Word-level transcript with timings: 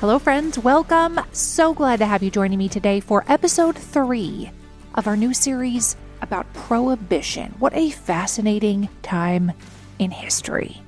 Hello, 0.00 0.18
friends. 0.18 0.58
Welcome. 0.58 1.20
So 1.30 1.72
glad 1.72 2.00
to 2.00 2.06
have 2.06 2.20
you 2.20 2.28
joining 2.28 2.58
me 2.58 2.68
today 2.68 2.98
for 2.98 3.24
episode 3.28 3.78
three 3.78 4.50
of 4.96 5.06
our 5.06 5.16
new 5.16 5.32
series 5.32 5.96
about 6.20 6.52
prohibition. 6.52 7.54
What 7.60 7.72
a 7.74 7.90
fascinating 7.90 8.88
time 9.02 9.52
in 10.00 10.10
history. 10.10 10.82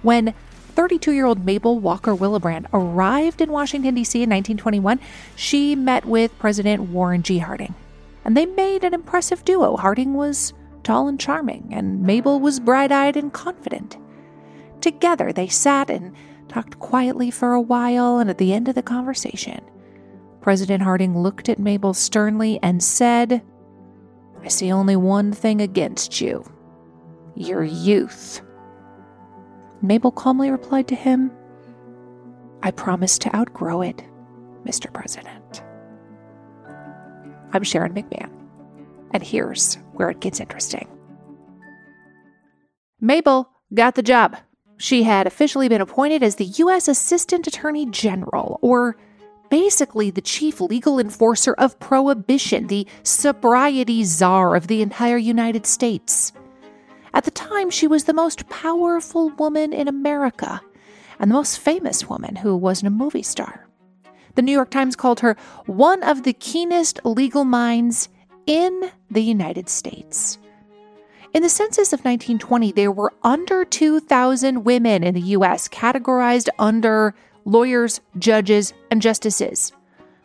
When 0.00 0.32
32 0.74 1.12
year 1.12 1.26
old 1.26 1.44
Mabel 1.44 1.78
Walker 1.78 2.16
Willebrandt 2.16 2.66
arrived 2.72 3.42
in 3.42 3.52
Washington, 3.52 3.94
D.C. 3.94 4.22
in 4.22 4.30
1921, 4.30 4.98
she 5.36 5.76
met 5.76 6.06
with 6.06 6.36
President 6.38 6.84
Warren 6.84 7.22
G. 7.22 7.38
Harding. 7.38 7.74
And 8.24 8.34
they 8.34 8.46
made 8.46 8.84
an 8.84 8.94
impressive 8.94 9.44
duo. 9.44 9.76
Harding 9.76 10.14
was 10.14 10.54
tall 10.82 11.08
and 11.08 11.20
charming, 11.20 11.68
and 11.70 12.02
Mabel 12.02 12.40
was 12.40 12.58
bright 12.58 12.90
eyed 12.90 13.18
and 13.18 13.30
confident. 13.32 13.98
Together, 14.80 15.30
they 15.30 15.48
sat 15.48 15.90
and 15.90 16.14
talked 16.48 16.78
quietly 16.78 17.30
for 17.30 17.52
a 17.52 17.60
while, 17.60 18.18
and 18.18 18.30
at 18.30 18.38
the 18.38 18.52
end 18.52 18.68
of 18.68 18.74
the 18.74 18.82
conversation, 18.82 19.60
President 20.40 20.82
Harding 20.82 21.18
looked 21.18 21.48
at 21.48 21.58
Mabel 21.58 21.92
sternly 21.92 22.58
and 22.62 22.82
said, 22.82 23.42
I 24.42 24.48
see 24.48 24.70
only 24.70 24.96
one 24.96 25.32
thing 25.32 25.60
against 25.60 26.20
you 26.20 26.44
your 27.34 27.62
youth. 27.62 28.40
Mabel 29.82 30.10
calmly 30.10 30.50
replied 30.50 30.88
to 30.88 30.94
him, 30.94 31.30
I 32.62 32.70
promise 32.70 33.18
to 33.18 33.36
outgrow 33.36 33.82
it, 33.82 34.02
Mr. 34.64 34.92
President. 34.92 35.62
I'm 37.52 37.62
Sharon 37.62 37.92
McMahon, 37.92 38.30
and 39.10 39.22
here's 39.22 39.74
where 39.92 40.10
it 40.10 40.20
gets 40.20 40.40
interesting. 40.40 40.88
Mabel 43.00 43.50
got 43.74 43.94
the 43.94 44.02
job 44.02 44.36
she 44.76 45.02
had 45.04 45.26
officially 45.26 45.68
been 45.68 45.80
appointed 45.80 46.22
as 46.22 46.36
the 46.36 46.44
U.S. 46.44 46.88
Assistant 46.88 47.46
Attorney 47.46 47.86
General, 47.86 48.58
or 48.62 48.96
basically 49.48 50.10
the 50.10 50.20
chief 50.20 50.60
legal 50.60 50.98
enforcer 50.98 51.54
of 51.54 51.78
prohibition, 51.80 52.66
the 52.66 52.86
sobriety 53.02 54.04
czar 54.04 54.54
of 54.54 54.66
the 54.66 54.82
entire 54.82 55.16
United 55.16 55.66
States. 55.66 56.32
At 57.14 57.24
the 57.24 57.30
time, 57.30 57.70
she 57.70 57.86
was 57.86 58.04
the 58.04 58.12
most 58.12 58.48
powerful 58.48 59.30
woman 59.30 59.72
in 59.72 59.88
America 59.88 60.60
and 61.18 61.30
the 61.30 61.34
most 61.34 61.58
famous 61.58 62.08
woman 62.08 62.36
who 62.36 62.54
wasn't 62.56 62.88
a 62.88 62.90
movie 62.90 63.22
star. 63.22 63.66
The 64.34 64.42
New 64.42 64.52
York 64.52 64.70
Times 64.70 64.96
called 64.96 65.20
her 65.20 65.36
one 65.64 66.02
of 66.02 66.24
the 66.24 66.34
keenest 66.34 67.00
legal 67.04 67.44
minds 67.44 68.10
in 68.46 68.90
the 69.10 69.22
United 69.22 69.70
States. 69.70 70.38
In 71.36 71.42
the 71.42 71.50
census 71.50 71.92
of 71.92 72.00
1920, 72.00 72.72
there 72.72 72.90
were 72.90 73.12
under 73.22 73.66
2,000 73.66 74.64
women 74.64 75.04
in 75.04 75.12
the 75.12 75.20
U.S. 75.20 75.68
categorized 75.68 76.48
under 76.58 77.14
lawyers, 77.44 78.00
judges, 78.18 78.72
and 78.90 79.02
justices, 79.02 79.70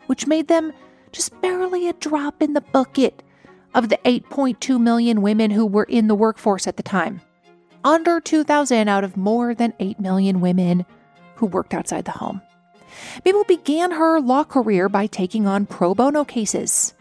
which 0.06 0.26
made 0.26 0.48
them 0.48 0.72
just 1.12 1.38
barely 1.42 1.86
a 1.86 1.92
drop 1.92 2.40
in 2.40 2.54
the 2.54 2.62
bucket 2.62 3.22
of 3.74 3.90
the 3.90 3.98
8.2 4.06 4.80
million 4.80 5.20
women 5.20 5.50
who 5.50 5.66
were 5.66 5.84
in 5.84 6.06
the 6.06 6.14
workforce 6.14 6.66
at 6.66 6.78
the 6.78 6.82
time. 6.82 7.20
Under 7.84 8.18
2,000 8.18 8.88
out 8.88 9.04
of 9.04 9.14
more 9.14 9.54
than 9.54 9.74
8 9.80 10.00
million 10.00 10.40
women 10.40 10.86
who 11.34 11.44
worked 11.44 11.74
outside 11.74 12.06
the 12.06 12.12
home. 12.12 12.40
Mabel 13.22 13.44
began 13.44 13.90
her 13.90 14.18
law 14.18 14.44
career 14.44 14.88
by 14.88 15.08
taking 15.08 15.46
on 15.46 15.66
pro 15.66 15.94
bono 15.94 16.24
cases. 16.24 16.94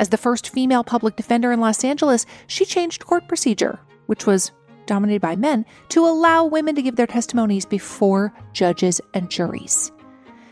As 0.00 0.08
the 0.08 0.16
first 0.16 0.48
female 0.48 0.82
public 0.82 1.14
defender 1.14 1.52
in 1.52 1.60
Los 1.60 1.84
Angeles, 1.84 2.24
she 2.46 2.64
changed 2.64 3.04
court 3.04 3.28
procedure, 3.28 3.78
which 4.06 4.24
was 4.26 4.50
dominated 4.86 5.20
by 5.20 5.36
men, 5.36 5.66
to 5.90 6.06
allow 6.06 6.46
women 6.46 6.74
to 6.74 6.80
give 6.80 6.96
their 6.96 7.06
testimonies 7.06 7.66
before 7.66 8.32
judges 8.54 9.02
and 9.12 9.30
juries. 9.30 9.92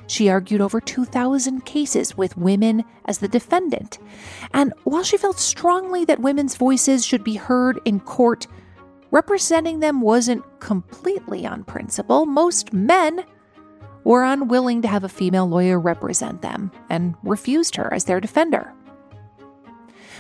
She 0.07 0.29
argued 0.29 0.61
over 0.61 0.83
2,000 0.83 1.65
cases 1.65 2.15
with 2.15 2.37
women 2.37 2.85
as 3.07 3.19
the 3.19 3.29
defendant. 3.29 3.99
And 4.53 4.75
while 4.85 5.03
she 5.03 5.17
felt 5.17 5.39
strongly 5.39 6.05
that 6.05 6.21
women's 6.21 6.57
voices 6.57 7.07
should 7.07 7.25
be 7.25 7.37
heard 7.37 7.81
in 7.87 8.01
court, 8.01 8.47
representing 9.11 9.81
them 9.81 10.03
wasn't 10.03 10.45
completely 10.61 11.47
on 11.47 11.65
principle. 11.65 12.27
Most 12.27 12.75
men 12.75 13.25
were 14.05 14.25
unwilling 14.25 14.83
to 14.83 14.89
have 14.89 15.05
a 15.05 15.09
female 15.09 15.47
lawyer 15.47 15.81
represent 15.81 16.43
them 16.43 16.71
and 16.91 17.15
refused 17.23 17.77
her 17.77 17.93
as 17.95 18.05
their 18.05 18.21
defender. 18.21 18.75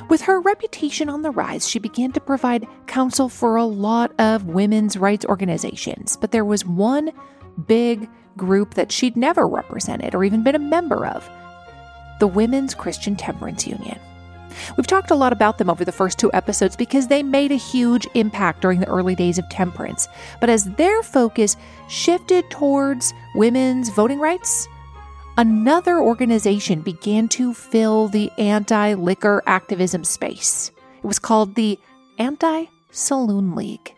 With 0.09 0.23
her 0.23 0.41
reputation 0.41 1.11
on 1.11 1.21
the 1.21 1.31
rise, 1.31 1.69
she 1.69 1.79
began 1.79 2.13
to 2.13 2.21
provide 2.21 2.67
counsel 2.87 3.29
for 3.29 3.57
a 3.57 3.65
lot 3.65 4.11
of 4.19 4.47
women's 4.47 4.97
rights 4.97 5.27
organizations, 5.27 6.17
but 6.17 6.33
there 6.33 6.47
was 6.47 6.65
one 6.65 7.13
big 7.67 8.09
group 8.37 8.75
that 8.75 8.91
she'd 8.91 9.17
never 9.17 9.47
represented 9.47 10.15
or 10.15 10.25
even 10.25 10.43
been 10.43 10.55
a 10.55 10.61
member 10.61 11.07
of 11.07 11.29
the 12.21 12.27
Women's 12.27 12.75
Christian 12.75 13.17
Temperance 13.17 13.67
Union. 13.67 13.99
We've 14.77 14.87
talked 14.87 15.11
a 15.11 15.15
lot 15.15 15.33
about 15.33 15.59
them 15.59 15.69
over 15.69 15.85
the 15.85 15.93
first 15.93 16.19
two 16.19 16.33
episodes 16.33 16.75
because 16.75 17.09
they 17.09 17.23
made 17.23 17.53
a 17.53 17.57
huge 17.57 18.09
impact 18.15 18.63
during 18.63 18.81
the 18.81 18.89
early 18.89 19.15
days 19.15 19.39
of 19.39 19.49
temperance. 19.51 20.09
But 20.41 20.49
as 20.49 20.65
their 20.65 21.03
focus 21.03 21.57
shifted 21.89 22.49
towards 22.51 23.13
women's 23.35 23.91
voting 23.91 24.19
rights, 24.19 24.67
another 25.39 25.99
organization 26.01 26.83
began 26.83 27.29
to 27.29 27.55
fill 27.55 28.09
the 28.09 28.31
anti 28.37 28.93
liquor 28.93 29.43
activism 29.47 30.05
space. 30.05 30.71
It 30.99 31.07
was 31.07 31.19
called 31.19 31.55
the 31.55 31.79
Anti 32.19 32.67
Saloon 32.91 33.55
League. 33.55 33.95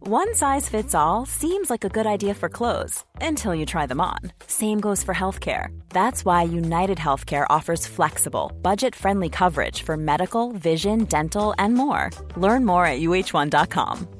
One 0.00 0.34
size 0.34 0.68
fits 0.68 0.94
all 0.94 1.26
seems 1.26 1.70
like 1.70 1.84
a 1.84 1.88
good 1.88 2.06
idea 2.06 2.34
for 2.34 2.48
clothes 2.48 3.04
until 3.20 3.54
you 3.54 3.64
try 3.64 3.86
them 3.86 4.00
on. 4.00 4.18
Same 4.46 4.80
goes 4.80 5.04
for 5.04 5.14
healthcare. 5.14 5.68
That's 5.90 6.24
why 6.24 6.42
United 6.42 6.98
Healthcare 6.98 7.46
offers 7.48 7.86
flexible, 7.86 8.50
budget 8.62 8.96
friendly 8.96 9.28
coverage 9.28 9.82
for 9.82 9.96
medical, 9.96 10.52
vision, 10.52 11.04
dental, 11.04 11.54
and 11.58 11.74
more. 11.74 12.10
Learn 12.36 12.64
more 12.64 12.86
at 12.86 13.00
uh1.com. 13.00 14.19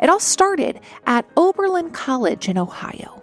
It 0.00 0.10
all 0.10 0.20
started 0.20 0.80
at 1.06 1.26
Oberlin 1.36 1.90
College 1.90 2.48
in 2.48 2.58
Ohio. 2.58 3.22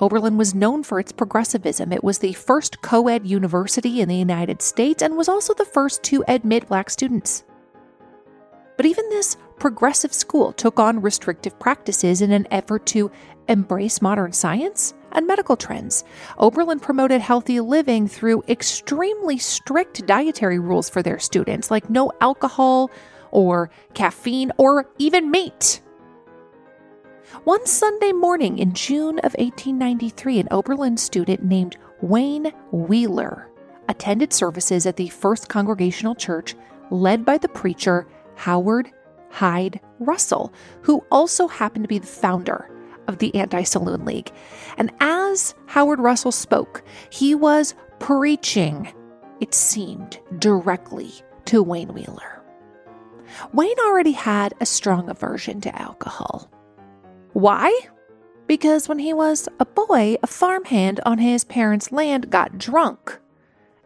Oberlin 0.00 0.36
was 0.36 0.54
known 0.54 0.82
for 0.82 1.00
its 1.00 1.12
progressivism. 1.12 1.92
It 1.92 2.04
was 2.04 2.18
the 2.18 2.34
first 2.34 2.82
co 2.82 3.08
ed 3.08 3.26
university 3.26 4.00
in 4.00 4.08
the 4.08 4.16
United 4.16 4.60
States 4.60 5.02
and 5.02 5.16
was 5.16 5.28
also 5.28 5.54
the 5.54 5.64
first 5.64 6.02
to 6.04 6.22
admit 6.28 6.68
black 6.68 6.90
students. 6.90 7.44
But 8.76 8.86
even 8.86 9.08
this 9.08 9.38
progressive 9.58 10.12
school 10.12 10.52
took 10.52 10.78
on 10.78 11.00
restrictive 11.00 11.58
practices 11.58 12.20
in 12.20 12.30
an 12.30 12.46
effort 12.50 12.84
to 12.86 13.10
embrace 13.48 14.02
modern 14.02 14.32
science 14.32 14.92
and 15.12 15.26
medical 15.26 15.56
trends. 15.56 16.04
Oberlin 16.38 16.78
promoted 16.78 17.22
healthy 17.22 17.60
living 17.60 18.06
through 18.06 18.42
extremely 18.48 19.38
strict 19.38 20.04
dietary 20.06 20.58
rules 20.58 20.90
for 20.90 21.02
their 21.02 21.18
students, 21.18 21.70
like 21.70 21.88
no 21.88 22.12
alcohol 22.20 22.90
or 23.30 23.70
caffeine 23.94 24.52
or 24.58 24.90
even 24.98 25.30
meat. 25.30 25.80
One 27.42 27.66
Sunday 27.66 28.12
morning 28.12 28.58
in 28.58 28.72
June 28.72 29.18
of 29.18 29.34
1893, 29.34 30.38
an 30.38 30.48
Oberlin 30.52 30.96
student 30.96 31.42
named 31.42 31.76
Wayne 32.00 32.52
Wheeler 32.70 33.50
attended 33.88 34.32
services 34.32 34.86
at 34.86 34.96
the 34.96 35.08
First 35.08 35.48
Congregational 35.48 36.14
Church 36.14 36.54
led 36.90 37.24
by 37.24 37.38
the 37.38 37.48
preacher 37.48 38.06
Howard 38.36 38.90
Hyde 39.30 39.80
Russell, 39.98 40.52
who 40.82 41.04
also 41.10 41.48
happened 41.48 41.84
to 41.84 41.88
be 41.88 41.98
the 41.98 42.06
founder 42.06 42.70
of 43.08 43.18
the 43.18 43.34
Anti 43.34 43.64
Saloon 43.64 44.04
League. 44.04 44.30
And 44.78 44.92
as 45.00 45.54
Howard 45.66 45.98
Russell 45.98 46.32
spoke, 46.32 46.84
he 47.10 47.34
was 47.34 47.74
preaching, 47.98 48.92
it 49.40 49.52
seemed, 49.52 50.20
directly 50.38 51.12
to 51.46 51.60
Wayne 51.60 51.92
Wheeler. 51.92 52.40
Wayne 53.52 53.78
already 53.84 54.12
had 54.12 54.54
a 54.60 54.66
strong 54.66 55.08
aversion 55.08 55.60
to 55.62 55.82
alcohol. 55.82 56.48
Why? 57.36 57.80
Because 58.46 58.88
when 58.88 58.98
he 58.98 59.12
was 59.12 59.46
a 59.60 59.66
boy, 59.66 60.16
a 60.22 60.26
farmhand 60.26 61.00
on 61.04 61.18
his 61.18 61.44
parents' 61.44 61.92
land 61.92 62.30
got 62.30 62.56
drunk 62.56 63.18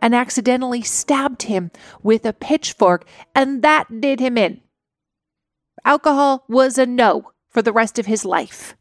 and 0.01 0.15
accidentally 0.15 0.83
stabbed 0.83 1.43
him 1.43 1.73
with 2.01 2.25
a 2.25 2.33
pitchfork, 2.33 3.05
and 3.35 3.61
that 3.63 4.01
did 4.01 4.21
him 4.21 4.39
in. 4.39 4.61
Alcohol 5.85 6.45
was 6.49 6.79
a 6.79 6.87
no 6.87 7.33
for 7.49 7.61
the 7.61 7.73
rest 7.73 7.99
of 7.99 8.07
his 8.07 8.25
life. 8.25 8.77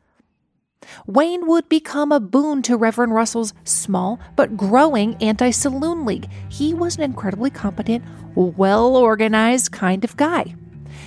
Wayne 1.07 1.47
would 1.47 1.67
become 1.67 2.11
a 2.11 2.19
boon 2.19 2.61
to 2.61 2.77
Reverend 2.77 3.15
Russell's 3.15 3.55
small 3.63 4.19
but 4.35 4.55
growing 4.55 5.15
anti 5.15 5.49
saloon 5.49 6.05
league. 6.05 6.29
He 6.47 6.75
was 6.75 6.95
an 6.95 7.01
incredibly 7.01 7.49
competent, 7.49 8.03
well 8.35 8.95
organized 8.95 9.71
kind 9.71 10.03
of 10.03 10.15
guy. 10.15 10.53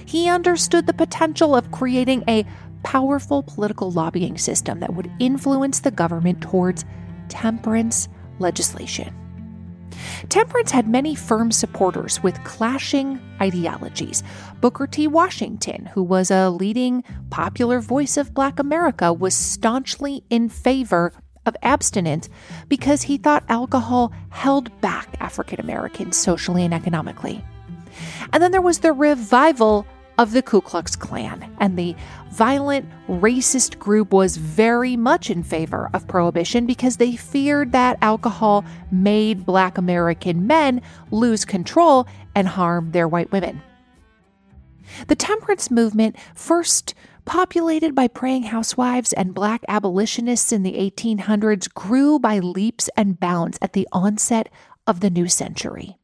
He 0.05 0.29
understood 0.29 0.87
the 0.87 0.93
potential 0.93 1.55
of 1.55 1.71
creating 1.71 2.25
a 2.29 2.47
powerful 2.83 3.43
political 3.43 3.91
lobbying 3.91 4.39
system 4.39 4.81
that 4.81 4.95
would 4.95 5.11
influence 5.19 5.81
the 5.81 5.91
government 5.91 6.41
towards 6.41 6.85
temperance 7.29 8.09
legislation. 8.39 9.15
Temperance 10.29 10.71
had 10.71 10.89
many 10.89 11.15
firm 11.15 11.53
supporters 11.53 12.23
with 12.23 12.43
clashing 12.45 13.21
ideologies. 13.41 14.23
Booker 14.61 14.87
T. 14.87 15.07
Washington, 15.07 15.87
who 15.87 16.03
was 16.03 16.31
a 16.31 16.51
leading 16.51 17.05
popular 17.31 17.81
voice 17.81 18.17
of 18.17 18.35
Black 18.35 18.59
America, 18.59 19.13
was 19.13 19.35
staunchly 19.35 20.25
in 20.31 20.49
favor 20.49 21.13
of 21.45 21.57
abstinence 21.63 22.29
because 22.69 23.03
he 23.03 23.19
thought 23.19 23.45
alcohol 23.49 24.13
held 24.31 24.81
back 24.81 25.09
African 25.21 25.61
Americans 25.61 26.17
socially 26.17 26.65
and 26.65 26.73
economically. 26.73 27.45
And 28.33 28.43
then 28.43 28.53
there 28.53 28.63
was 28.63 28.79
the 28.79 28.93
revival 28.93 29.87
of 30.19 30.33
the 30.33 30.43
Ku 30.43 30.61
Klux 30.61 30.97
Klan, 30.97 31.55
and 31.59 31.79
the 31.79 31.97
violent 32.31 32.89
racist 33.09 33.79
group 33.79 34.13
was 34.13 34.37
very 34.37 34.97
much 34.97 35.31
in 35.31 35.43
favor 35.43 35.91
of 35.93 36.07
prohibition 36.09 36.67
because 36.67 36.97
they 36.97 37.17
feared 37.17 37.73
that 37.73 37.99
alcohol 38.03 38.65
made 38.91 39.47
black 39.47 39.79
American 39.79 40.47
men 40.47 40.83
lose 41.11 41.45
control 41.45 42.07
and 42.35 42.49
harm 42.49 42.91
their 42.93 43.09
white 43.09 43.33
women. 43.33 43.63
The 45.07 45.17
temperance 45.17 45.71
movement, 45.71 46.17
first 46.35 46.95
populated 47.25 47.95
by 47.95 48.09
praying 48.09 48.45
housewives 48.45 49.13
and 49.13 49.35
black 49.35 49.63
abolitionists 49.69 50.53
in 50.53 50.63
the 50.63 50.75
1800s, 50.75 51.73
grew 51.73 52.19
by 52.19 52.39
leaps 52.41 52.91
and 52.97 53.19
bounds 53.19 53.59
at 53.63 53.73
the 53.73 53.89
onset 53.93 54.49
of 54.87 55.01
the 55.01 55.11
new 55.11 55.29
century 55.29 55.99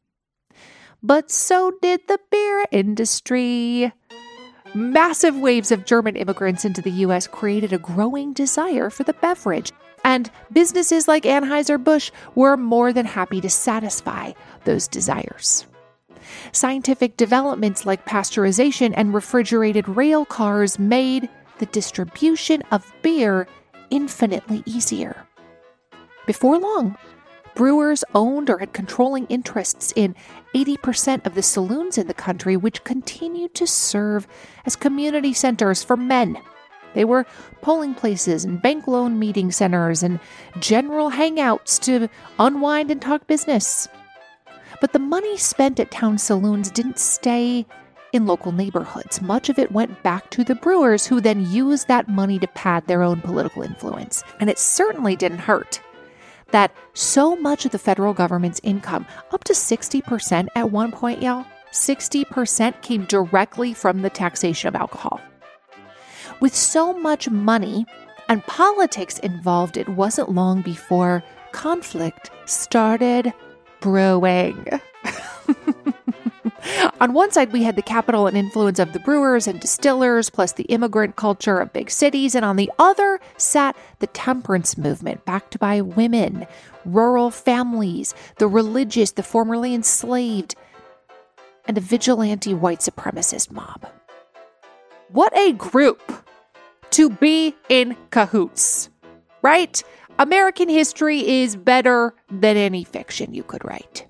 but 1.03 1.31
so 1.31 1.73
did 1.83 2.01
the 2.09 2.19
beer 2.31 2.67
industry. 2.71 3.93
Massive 4.75 5.37
waves 5.37 5.73
of 5.73 5.87
German 5.87 6.17
immigrants 6.17 6.65
into 6.65 6.83
the 6.83 6.91
US 6.91 7.27
created 7.27 7.73
a 7.73 7.79
growing 7.79 8.33
desire 8.33 8.91
for 8.91 9.05
the 9.05 9.15
beverage, 9.15 9.73
and 10.05 10.31
businesses 10.53 11.09
like 11.09 11.25
Anheuser-Busch 11.25 12.11
were 12.35 12.57
more 12.57 12.93
than 12.93 13.07
happy 13.07 13.41
to 13.41 13.51
satisfy 13.51 14.33
those 14.65 14.87
desires. 14.87 15.67
Scientific 16.53 17.17
developments 17.17 17.87
like 17.87 18.05
pasteurization 18.05 18.93
and 18.97 19.15
refrigerated 19.15 19.89
rail 19.89 20.25
cars 20.25 20.79
made 20.79 21.29
the 21.59 21.67
distribution 21.67 22.63
of 22.71 22.93
beer 23.03 23.49
infinitely 23.91 24.63
easier. 24.67 25.27
Before 26.27 26.59
long, 26.59 26.97
brewers 27.59 28.05
owned 28.15 28.49
or 28.49 28.59
had 28.59 28.73
controlling 28.73 29.27
interests 29.27 29.93
in 29.97 30.15
80% 30.55 31.27
of 31.27 31.35
the 31.35 31.43
saloons 31.43 31.99
in 31.99 32.07
the 32.07 32.15
country, 32.15 32.57
which 32.57 32.85
continued 32.85 33.53
to 33.57 33.67
serve 33.67 34.29
as 34.65 34.77
community 34.77 35.33
centers 35.33 35.83
for 35.83 35.97
men. 35.97 36.39
They 36.95 37.05
were 37.05 37.27
polling 37.61 37.97
places 37.97 38.45
and 38.45 38.63
bank 38.63 38.87
loan 38.87 39.19
meeting 39.19 39.51
centers 39.51 40.05
and 40.05 40.21
general 40.61 41.11
hangouts 41.11 41.81
to 41.81 42.09
unwind 42.39 42.93
and 42.93 43.03
talk 43.03 43.27
business. 43.27 43.89
But 44.81 44.93
the 44.93 45.01
money 45.01 45.37
spent 45.37 45.81
at 45.81 45.91
town 45.91 46.19
saloons 46.19 46.71
didn't 46.71 47.01
stay 47.01 47.67
in 48.13 48.25
local 48.25 48.53
neighborhoods. 48.53 49.21
Much 49.21 49.49
of 49.49 49.59
it 49.59 49.73
went 49.73 50.05
back 50.05 50.31
to 50.31 50.45
the 50.45 50.55
brewers, 50.55 51.07
who 51.07 51.21
then 51.21 51.51
used 51.51 51.89
that 51.89 52.09
money 52.09 52.39
to 52.39 52.47
pad 52.47 52.87
their 52.87 53.03
own 53.03 53.21
political 53.21 53.63
influence. 53.63 54.23
And 54.39 54.49
it 54.49 54.61
certainly 54.61 55.17
didn't 55.17 55.39
hurt 55.39 55.83
that 56.51 56.73
so 56.95 57.37
much 57.37 57.65
of 57.65 57.73
the 57.73 57.79
federal 57.79 58.15
government's 58.15 58.61
income, 58.63 59.07
up 59.33 59.45
to 59.45 59.53
60% 59.53 60.49
at 60.55 60.71
one 60.71 60.93
point, 60.93 61.23
y'all, 61.23 61.47
60% 61.73 62.81
came 62.83 63.05
directly 63.05 63.75
from 63.75 64.03
the 64.03 64.11
taxation 64.11 64.69
of 64.69 64.75
alcohol. 64.75 65.21
With 66.41 66.55
so 66.55 66.93
much 66.93 67.29
money 67.29 67.87
and 68.29 68.45
politics 68.45 69.19
involved, 69.19 69.77
it 69.77 69.89
wasn't 69.89 70.31
long 70.31 70.63
before 70.63 71.23
conflict 71.53 72.31
started 72.47 73.33
brewing. 73.81 74.67
On 77.01 77.13
one 77.13 77.31
side, 77.31 77.53
we 77.53 77.63
had 77.63 77.77
the 77.77 77.83
capital 77.83 78.27
and 78.27 78.37
influence 78.37 78.81
of 78.81 78.93
the 78.93 78.99
brewers 78.99 79.47
and 79.47 79.61
distillers, 79.61 80.31
plus 80.31 80.53
the 80.53 80.65
immigrant 80.65 81.15
culture 81.15 81.59
of 81.59 81.73
big 81.73 81.91
cities. 81.91 82.35
And 82.35 82.45
on 82.45 82.57
the 82.57 82.73
other 82.77 83.21
sat 83.37 83.77
the 84.01 84.09
temperance 84.09 84.77
movement, 84.77 85.25
backed 85.25 85.61
by 85.61 85.81
women, 85.81 86.45
rural 86.85 87.31
families, 87.31 88.15
the 88.39 88.49
religious, 88.49 89.13
the 89.13 89.23
formerly 89.23 89.75
enslaved, 89.75 90.57
and 91.67 91.79
a 91.79 91.81
vigilante 91.81 92.53
white 92.53 92.81
supremacist 92.81 93.53
mob. 93.53 93.87
What 95.11 95.37
a 95.39 95.53
group 95.53 96.03
to 96.91 97.11
be 97.11 97.55
in 97.69 97.97
cahoots, 98.11 98.91
right? 99.43 99.81
American 100.19 100.69
history 100.69 101.43
is 101.43 101.55
better 101.55 102.13
than 102.29 102.57
any 102.57 102.83
fiction 102.83 103.35
you 103.35 103.45
could 103.45 103.65
write. 103.65 104.08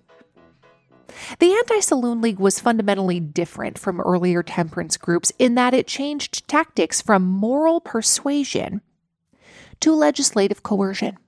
The 1.38 1.52
Anti 1.52 1.80
Saloon 1.80 2.20
League 2.20 2.38
was 2.38 2.60
fundamentally 2.60 3.20
different 3.20 3.78
from 3.78 4.00
earlier 4.00 4.42
temperance 4.42 4.96
groups 4.96 5.32
in 5.38 5.54
that 5.54 5.75
it 5.75 5.87
changed 5.87 6.46
tactics 6.48 7.00
from 7.00 7.25
moral 7.25 7.80
persuasion 7.80 8.80
to 9.80 9.94
legislative 9.94 10.62
coercion. 10.62 11.18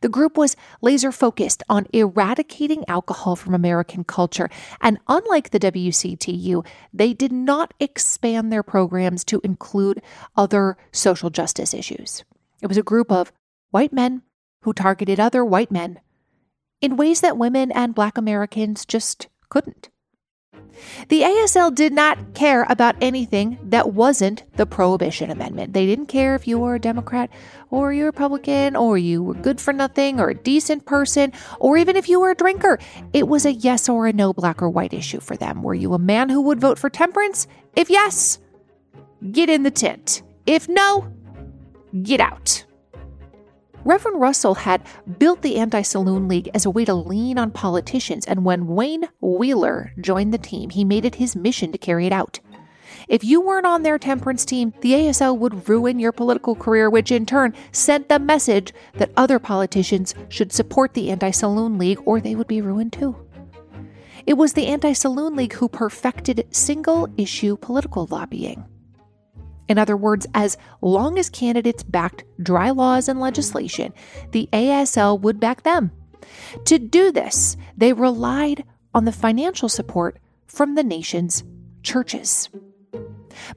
The 0.00 0.08
group 0.08 0.36
was 0.36 0.56
laser 0.80 1.12
focused 1.12 1.62
on 1.68 1.86
eradicating 1.92 2.84
alcohol 2.88 3.36
from 3.36 3.54
American 3.54 4.04
culture, 4.04 4.48
and 4.80 4.98
unlike 5.08 5.50
the 5.50 5.60
WCTU, 5.60 6.66
they 6.92 7.12
did 7.12 7.32
not 7.32 7.74
expand 7.78 8.52
their 8.52 8.62
programs 8.62 9.24
to 9.24 9.40
include 9.44 10.02
other 10.36 10.76
social 10.92 11.30
justice 11.30 11.74
issues. 11.74 12.24
It 12.62 12.66
was 12.66 12.78
a 12.78 12.82
group 12.82 13.12
of 13.12 13.32
white 13.70 13.92
men 13.92 14.22
who 14.62 14.72
targeted 14.72 15.20
other 15.20 15.44
white 15.44 15.70
men 15.70 16.00
in 16.80 16.96
ways 16.96 17.20
that 17.20 17.38
women 17.38 17.72
and 17.72 17.94
black 17.94 18.18
Americans 18.18 18.84
just 18.84 19.28
couldn't. 19.48 19.90
The 21.08 21.22
ASL 21.22 21.74
did 21.74 21.92
not 21.92 22.34
care 22.34 22.66
about 22.68 22.96
anything 23.00 23.58
that 23.62 23.92
wasn't 23.92 24.44
the 24.56 24.66
Prohibition 24.66 25.30
Amendment. 25.30 25.72
They 25.72 25.86
didn't 25.86 26.06
care 26.06 26.34
if 26.34 26.46
you 26.48 26.58
were 26.58 26.74
a 26.74 26.80
Democrat 26.80 27.30
or 27.70 27.92
you 27.92 28.04
Republican 28.04 28.76
or 28.76 28.98
you 28.98 29.22
were 29.22 29.34
good 29.34 29.60
for 29.60 29.72
nothing 29.72 30.20
or 30.20 30.30
a 30.30 30.34
decent 30.34 30.86
person 30.86 31.32
or 31.60 31.76
even 31.76 31.96
if 31.96 32.08
you 32.08 32.20
were 32.20 32.30
a 32.30 32.36
drinker. 32.36 32.78
It 33.12 33.28
was 33.28 33.46
a 33.46 33.52
yes 33.52 33.88
or 33.88 34.06
a 34.06 34.12
no 34.12 34.32
black 34.32 34.62
or 34.62 34.68
white 34.68 34.92
issue 34.92 35.20
for 35.20 35.36
them. 35.36 35.62
Were 35.62 35.74
you 35.74 35.94
a 35.94 35.98
man 35.98 36.28
who 36.28 36.40
would 36.42 36.60
vote 36.60 36.78
for 36.78 36.90
temperance? 36.90 37.46
If 37.76 37.90
yes, 37.90 38.38
get 39.30 39.48
in 39.48 39.62
the 39.62 39.70
tent. 39.70 40.22
If 40.46 40.68
no, 40.68 41.12
get 42.02 42.20
out. 42.20 42.64
Reverend 43.84 44.18
Russell 44.18 44.54
had 44.54 44.82
built 45.18 45.42
the 45.42 45.56
Anti 45.56 45.82
Saloon 45.82 46.26
League 46.26 46.48
as 46.54 46.64
a 46.64 46.70
way 46.70 46.86
to 46.86 46.94
lean 46.94 47.38
on 47.38 47.50
politicians, 47.50 48.24
and 48.24 48.44
when 48.44 48.66
Wayne 48.66 49.08
Wheeler 49.20 49.92
joined 50.00 50.32
the 50.32 50.38
team, 50.38 50.70
he 50.70 50.84
made 50.84 51.04
it 51.04 51.16
his 51.16 51.36
mission 51.36 51.70
to 51.72 51.78
carry 51.78 52.06
it 52.06 52.12
out. 52.12 52.40
If 53.08 53.22
you 53.22 53.42
weren't 53.42 53.66
on 53.66 53.82
their 53.82 53.98
temperance 53.98 54.46
team, 54.46 54.72
the 54.80 54.92
ASL 54.92 55.36
would 55.36 55.68
ruin 55.68 55.98
your 55.98 56.12
political 56.12 56.54
career, 56.54 56.88
which 56.88 57.12
in 57.12 57.26
turn 57.26 57.52
sent 57.72 58.08
the 58.08 58.18
message 58.18 58.72
that 58.94 59.12
other 59.18 59.38
politicians 59.38 60.14
should 60.30 60.52
support 60.52 60.94
the 60.94 61.10
Anti 61.10 61.30
Saloon 61.30 61.76
League 61.76 62.00
or 62.06 62.20
they 62.20 62.34
would 62.34 62.48
be 62.48 62.62
ruined 62.62 62.94
too. 62.94 63.16
It 64.24 64.34
was 64.34 64.54
the 64.54 64.66
Anti 64.66 64.94
Saloon 64.94 65.36
League 65.36 65.52
who 65.52 65.68
perfected 65.68 66.46
single 66.50 67.08
issue 67.18 67.58
political 67.58 68.06
lobbying. 68.10 68.64
In 69.68 69.78
other 69.78 69.96
words, 69.96 70.26
as 70.34 70.56
long 70.80 71.18
as 71.18 71.30
candidates 71.30 71.82
backed 71.82 72.24
dry 72.42 72.70
laws 72.70 73.08
and 73.08 73.20
legislation, 73.20 73.92
the 74.32 74.48
ASL 74.52 75.20
would 75.20 75.40
back 75.40 75.62
them. 75.62 75.90
To 76.66 76.78
do 76.78 77.12
this, 77.12 77.56
they 77.76 77.92
relied 77.92 78.64
on 78.94 79.04
the 79.04 79.12
financial 79.12 79.68
support 79.68 80.18
from 80.46 80.74
the 80.74 80.84
nation's 80.84 81.42
churches. 81.82 82.48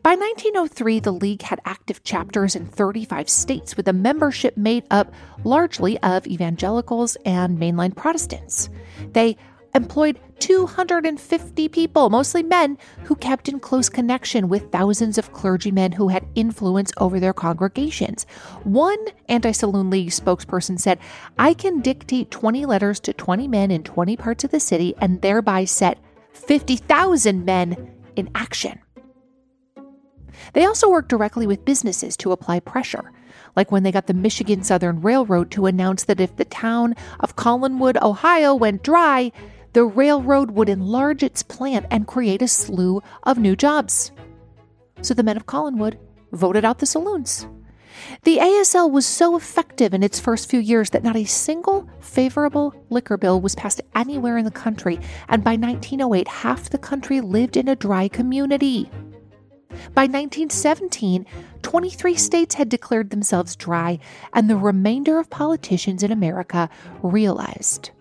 By 0.02 0.16
1903, 0.16 1.00
the 1.00 1.12
League 1.12 1.44
had 1.44 1.62
active 1.64 2.04
chapters 2.04 2.56
in 2.56 2.66
35 2.66 3.30
states 3.30 3.78
with 3.78 3.88
a 3.88 3.94
membership 3.94 4.58
made 4.58 4.86
up 4.90 5.14
largely 5.44 6.00
of 6.00 6.26
evangelicals 6.26 7.16
and 7.26 7.58
mainline 7.60 7.96
Protestants. 7.96 8.70
They 9.12 9.38
employed 9.76 10.20
250 10.40 11.70
people, 11.70 12.10
mostly 12.10 12.44
men, 12.44 12.78
who 13.04 13.16
kept 13.16 13.50
in 13.50 13.60
close 13.60 13.90
connection 13.90 14.50
with 14.50 14.72
thousands 14.72 15.18
of 15.18 15.34
clergymen 15.34 15.94
who 15.94 16.08
had 16.10 16.28
influence 16.36 16.92
over 16.98 17.20
their 17.20 17.34
congregations. 17.34 18.26
One 18.64 19.00
Anti 19.30 19.52
Saloon 19.52 19.90
League 19.90 20.10
spokesperson 20.10 20.80
said, 20.80 21.00
I 21.38 21.54
can 21.54 21.82
dictate 21.82 22.32
20 22.32 22.66
letters 22.66 23.00
to 23.02 23.14
20 23.14 23.48
men 23.48 23.72
in 23.72 23.84
20 23.84 24.18
parts 24.18 24.44
of 24.44 24.52
the 24.52 24.60
city 24.60 24.96
and 25.00 25.22
thereby 25.22 25.66
set 25.66 25.98
50,000 26.34 27.46
men 27.46 27.92
in 28.16 28.30
action. 28.36 28.80
They 30.54 30.66
also 30.66 30.90
worked 30.90 31.10
directly 31.10 31.48
with 31.48 31.66
businesses 31.66 32.16
to 32.18 32.32
apply 32.32 32.60
pressure, 32.60 33.12
like 33.56 33.72
when 33.72 33.84
they 33.84 33.92
got 33.92 34.08
the 34.08 34.14
Michigan 34.14 34.64
Southern 34.64 35.02
Railroad 35.02 35.52
to 35.52 35.66
announce 35.66 36.04
that 36.06 36.20
if 36.20 36.36
the 36.36 36.46
town 36.46 36.96
of 37.20 37.36
Collinwood, 37.36 38.02
Ohio 38.02 38.54
went 38.56 38.84
dry, 38.84 39.32
the 39.78 39.86
railroad 39.86 40.50
would 40.50 40.70
enlarge 40.70 41.22
its 41.22 41.44
plant 41.44 41.86
and 41.92 42.08
create 42.08 42.42
a 42.42 42.48
slew 42.48 43.00
of 43.22 43.38
new 43.38 43.56
jobs. 43.56 44.12
So 45.04 45.14
the 45.14 45.22
men 45.22 45.38
of 45.38 45.46
Collinwood 45.46 46.00
voted 46.32 46.66
out 46.66 46.80
the 46.80 46.88
saloons. 46.88 47.46
The 48.24 48.38
ASL 48.38 48.90
was 48.90 49.06
so 49.06 49.36
effective 49.38 49.94
in 49.94 50.02
its 50.02 50.20
first 50.20 50.50
few 50.50 50.60
years 50.60 50.90
that 50.90 51.04
not 51.04 51.16
a 51.16 51.26
single 51.26 51.88
favorable 52.00 52.74
liquor 52.90 53.18
bill 53.18 53.40
was 53.40 53.54
passed 53.54 53.80
anywhere 53.94 54.40
in 54.40 54.46
the 54.46 54.50
country, 54.50 55.00
and 55.30 55.44
by 55.44 55.52
1908, 55.52 56.28
half 56.28 56.72
the 56.72 56.80
country 56.80 57.22
lived 57.22 57.56
in 57.56 57.68
a 57.68 57.76
dry 57.76 58.08
community. 58.08 58.90
By 59.94 60.06
1917, 60.06 61.24
23 61.62 62.16
states 62.16 62.56
had 62.56 62.70
declared 62.70 63.12
themselves 63.12 63.56
dry, 63.56 64.00
and 64.34 64.50
the 64.50 64.58
remainder 64.58 65.20
of 65.20 65.30
politicians 65.30 66.02
in 66.02 66.12
America 66.12 66.68
realized 67.04 67.92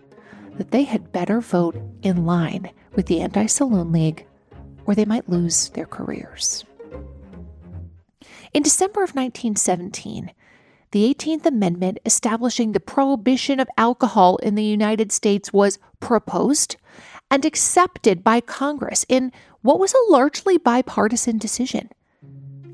that 0.57 0.71
they 0.71 0.83
had 0.83 1.11
better 1.11 1.39
vote 1.41 1.75
in 2.01 2.25
line 2.25 2.71
with 2.95 3.05
the 3.05 3.21
Anti 3.21 3.45
Saloon 3.45 3.91
League 3.91 4.25
or 4.85 4.95
they 4.95 5.05
might 5.05 5.29
lose 5.29 5.69
their 5.69 5.85
careers. 5.85 6.65
In 8.53 8.63
December 8.63 9.03
of 9.03 9.15
1917, 9.15 10.31
the 10.91 11.13
18th 11.13 11.45
Amendment 11.45 11.99
establishing 12.05 12.71
the 12.71 12.79
prohibition 12.79 13.59
of 13.59 13.67
alcohol 13.77 14.37
in 14.37 14.55
the 14.55 14.63
United 14.63 15.11
States 15.11 15.51
was 15.51 15.79
proposed 15.99 16.77
and 17.29 17.45
accepted 17.45 18.23
by 18.23 18.39
Congress 18.39 19.05
in 19.09 19.31
what 19.61 19.79
was 19.79 19.93
a 19.93 20.11
largely 20.11 20.57
bipartisan 20.57 21.37
decision 21.37 21.89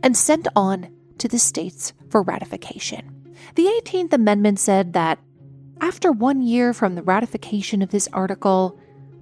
and 0.04 0.16
sent 0.16 0.48
on 0.56 0.90
to 1.18 1.28
the 1.28 1.40
states 1.40 1.94
for 2.10 2.22
ratification. 2.22 3.36
The 3.56 3.66
18th 3.66 4.14
Amendment 4.14 4.60
said 4.60 4.94
that 4.94 5.18
after 5.82 6.12
one 6.12 6.42
year 6.42 6.74
from 6.74 6.96
the 6.96 7.04
ratification 7.04 7.82
of 7.82 7.90
this 7.90 8.08
article, 8.14 8.80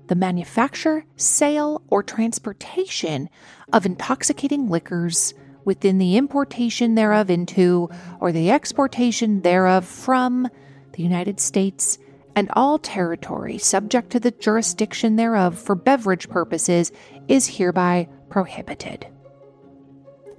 the 0.08 0.15
manufacture, 0.15 1.05
sale, 1.15 1.81
or 1.89 2.03
transportation 2.03 3.29
of 3.72 3.86
intoxicating 3.86 4.70
liquors 4.70 5.34
within 5.63 5.98
the 5.98 6.17
importation 6.17 6.96
thereof 6.96 7.29
into 7.29 7.89
or 8.20 8.31
the 8.31 8.51
exportation 8.51 9.41
thereof 9.41 9.86
from 9.86 10.48
the 10.93 11.03
United 11.03 11.39
States 11.39 11.98
and 12.36 12.50
all 12.53 12.79
territory 12.79 13.58
subject 13.58 14.10
to 14.10 14.20
the 14.20 14.31
jurisdiction 14.31 15.15
thereof 15.15 15.58
for 15.58 15.75
beverage 15.75 16.29
purposes 16.29 16.91
is 17.27 17.58
hereby 17.58 18.08
prohibited. 18.29 19.08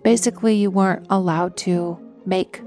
Basically, 0.02 0.56
you 0.56 0.70
weren't 0.70 1.06
allowed 1.10 1.56
to 1.58 1.98
make, 2.26 2.62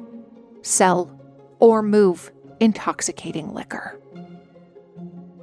sell, 0.62 1.12
or 1.60 1.82
move 1.82 2.32
intoxicating 2.60 3.54
liquor. 3.54 4.00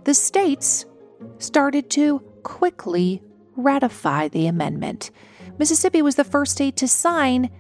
The 0.05 0.15
states 0.15 0.85
started 1.39 1.91
to 1.91 2.21
quickly 2.43 3.23
ratify 3.57 4.29
the 4.29 4.47
amendment. 4.47 5.11
Mississippi 5.59 6.03
was 6.03 6.17
the 6.17 6.25
first 6.25 6.53
state 6.53 6.77
to 6.77 6.89
sign 6.89 7.51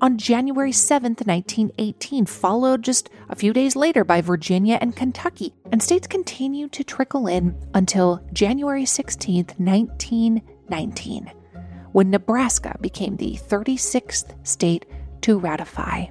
on 0.00 0.18
January 0.18 0.72
7, 0.72 1.12
1918, 1.12 2.26
followed 2.26 2.82
just 2.82 3.10
a 3.28 3.36
few 3.36 3.52
days 3.52 3.74
later 3.74 4.04
by 4.04 4.20
Virginia 4.20 4.78
and 4.80 4.94
Kentucky, 4.94 5.54
and 5.72 5.82
states 5.82 6.06
continued 6.06 6.72
to 6.72 6.84
trickle 6.84 7.26
in 7.26 7.56
until 7.74 8.22
January 8.32 8.84
16, 8.84 9.46
1919, 9.56 11.32
when 11.92 12.10
Nebraska 12.10 12.76
became 12.80 13.16
the 13.16 13.38
36th 13.48 14.34
state 14.46 14.86
to 15.22 15.38
ratify. 15.38 16.06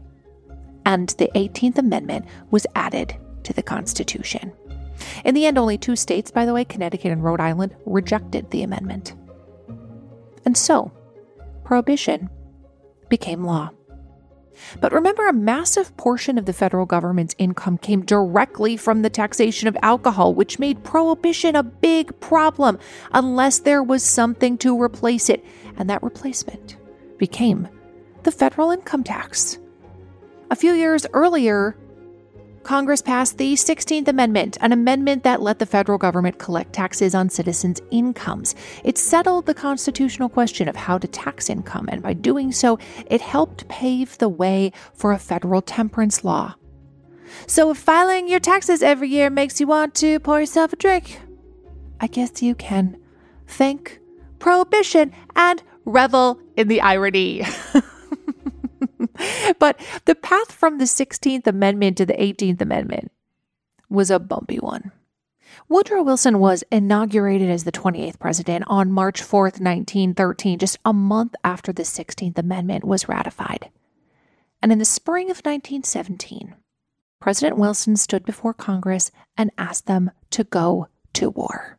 And 0.87 1.09
the 1.17 1.29
18th 1.35 1.77
Amendment 1.77 2.25
was 2.49 2.65
added 2.73 3.13
to 3.43 3.51
the 3.51 3.61
Constitution. 3.61 4.53
In 5.25 5.35
the 5.35 5.45
end, 5.45 5.57
only 5.57 5.77
two 5.77 5.97
states, 5.97 6.31
by 6.31 6.45
the 6.45 6.53
way, 6.53 6.63
Connecticut 6.63 7.11
and 7.11 7.21
Rhode 7.21 7.41
Island, 7.41 7.75
rejected 7.85 8.49
the 8.49 8.63
amendment. 8.63 9.13
And 10.45 10.57
so, 10.57 10.93
prohibition 11.65 12.29
became 13.09 13.43
law. 13.43 13.71
But 14.79 14.93
remember, 14.93 15.27
a 15.27 15.33
massive 15.33 15.95
portion 15.97 16.37
of 16.37 16.45
the 16.45 16.53
federal 16.53 16.85
government's 16.85 17.35
income 17.37 17.77
came 17.77 18.05
directly 18.05 18.77
from 18.77 19.01
the 19.01 19.09
taxation 19.09 19.67
of 19.67 19.75
alcohol, 19.81 20.33
which 20.33 20.57
made 20.57 20.85
prohibition 20.85 21.57
a 21.57 21.63
big 21.63 22.17
problem 22.21 22.79
unless 23.11 23.59
there 23.59 23.83
was 23.83 24.03
something 24.03 24.57
to 24.59 24.81
replace 24.81 25.29
it. 25.29 25.43
And 25.75 25.89
that 25.89 26.01
replacement 26.01 26.77
became 27.17 27.67
the 28.23 28.31
federal 28.31 28.71
income 28.71 29.03
tax. 29.03 29.59
A 30.49 30.55
few 30.55 30.73
years 30.73 31.05
earlier, 31.13 31.75
Congress 32.63 33.01
passed 33.01 33.37
the 33.37 33.53
16th 33.53 34.07
Amendment, 34.07 34.57
an 34.61 34.71
amendment 34.71 35.23
that 35.23 35.41
let 35.41 35.59
the 35.59 35.65
federal 35.65 35.97
government 35.97 36.37
collect 36.39 36.73
taxes 36.73 37.15
on 37.15 37.29
citizens' 37.29 37.81
incomes. 37.91 38.55
It 38.83 38.97
settled 38.97 39.45
the 39.45 39.53
constitutional 39.53 40.29
question 40.29 40.67
of 40.67 40.75
how 40.75 40.97
to 40.97 41.07
tax 41.07 41.49
income, 41.49 41.87
and 41.91 42.01
by 42.01 42.13
doing 42.13 42.51
so, 42.51 42.79
it 43.07 43.21
helped 43.21 43.67
pave 43.67 44.17
the 44.17 44.29
way 44.29 44.71
for 44.93 45.11
a 45.11 45.19
federal 45.19 45.61
temperance 45.61 46.23
law. 46.23 46.55
So, 47.45 47.71
if 47.71 47.77
filing 47.77 48.27
your 48.27 48.39
taxes 48.39 48.81
every 48.81 49.09
year 49.09 49.29
makes 49.29 49.59
you 49.59 49.67
want 49.67 49.95
to 49.95 50.19
pour 50.19 50.39
yourself 50.39 50.73
a 50.73 50.77
drink, 50.77 51.19
I 51.99 52.07
guess 52.07 52.41
you 52.41 52.55
can 52.55 52.97
thank 53.47 53.99
Prohibition 54.39 55.11
and 55.35 55.63
revel 55.85 56.39
in 56.55 56.67
the 56.67 56.81
irony. 56.81 57.43
but 59.59 59.79
the 60.05 60.15
path 60.15 60.51
from 60.51 60.77
the 60.77 60.85
16th 60.85 61.47
Amendment 61.47 61.97
to 61.97 62.05
the 62.05 62.13
18th 62.13 62.61
Amendment 62.61 63.11
was 63.89 64.11
a 64.11 64.19
bumpy 64.19 64.57
one. 64.57 64.91
Woodrow 65.69 66.03
Wilson 66.03 66.39
was 66.39 66.63
inaugurated 66.71 67.49
as 67.49 67.63
the 67.63 67.71
28th 67.71 68.19
president 68.19 68.65
on 68.67 68.91
March 68.91 69.21
4th, 69.21 69.59
1913, 69.59 70.59
just 70.59 70.77
a 70.85 70.93
month 70.93 71.35
after 71.43 71.73
the 71.73 71.83
16th 71.83 72.37
Amendment 72.37 72.83
was 72.83 73.09
ratified. 73.09 73.69
And 74.61 74.71
in 74.71 74.79
the 74.79 74.85
spring 74.85 75.25
of 75.25 75.37
1917, 75.37 76.55
President 77.19 77.57
Wilson 77.57 77.95
stood 77.95 78.25
before 78.25 78.53
Congress 78.53 79.11
and 79.37 79.51
asked 79.57 79.87
them 79.87 80.11
to 80.31 80.43
go 80.43 80.87
to 81.13 81.29
war. 81.29 81.76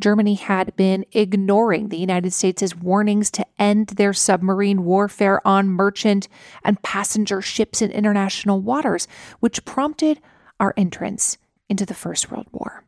Germany 0.00 0.34
had 0.34 0.76
been 0.76 1.04
ignoring 1.12 1.88
the 1.88 1.98
United 1.98 2.32
States' 2.32 2.76
warnings 2.76 3.30
to 3.32 3.46
end 3.58 3.88
their 3.88 4.12
submarine 4.12 4.84
warfare 4.84 5.46
on 5.46 5.68
merchant 5.68 6.28
and 6.64 6.82
passenger 6.82 7.42
ships 7.42 7.82
in 7.82 7.90
international 7.90 8.60
waters, 8.60 9.08
which 9.40 9.64
prompted 9.64 10.20
our 10.60 10.72
entrance 10.76 11.38
into 11.68 11.84
the 11.84 11.94
First 11.94 12.30
World 12.30 12.46
War. 12.52 12.84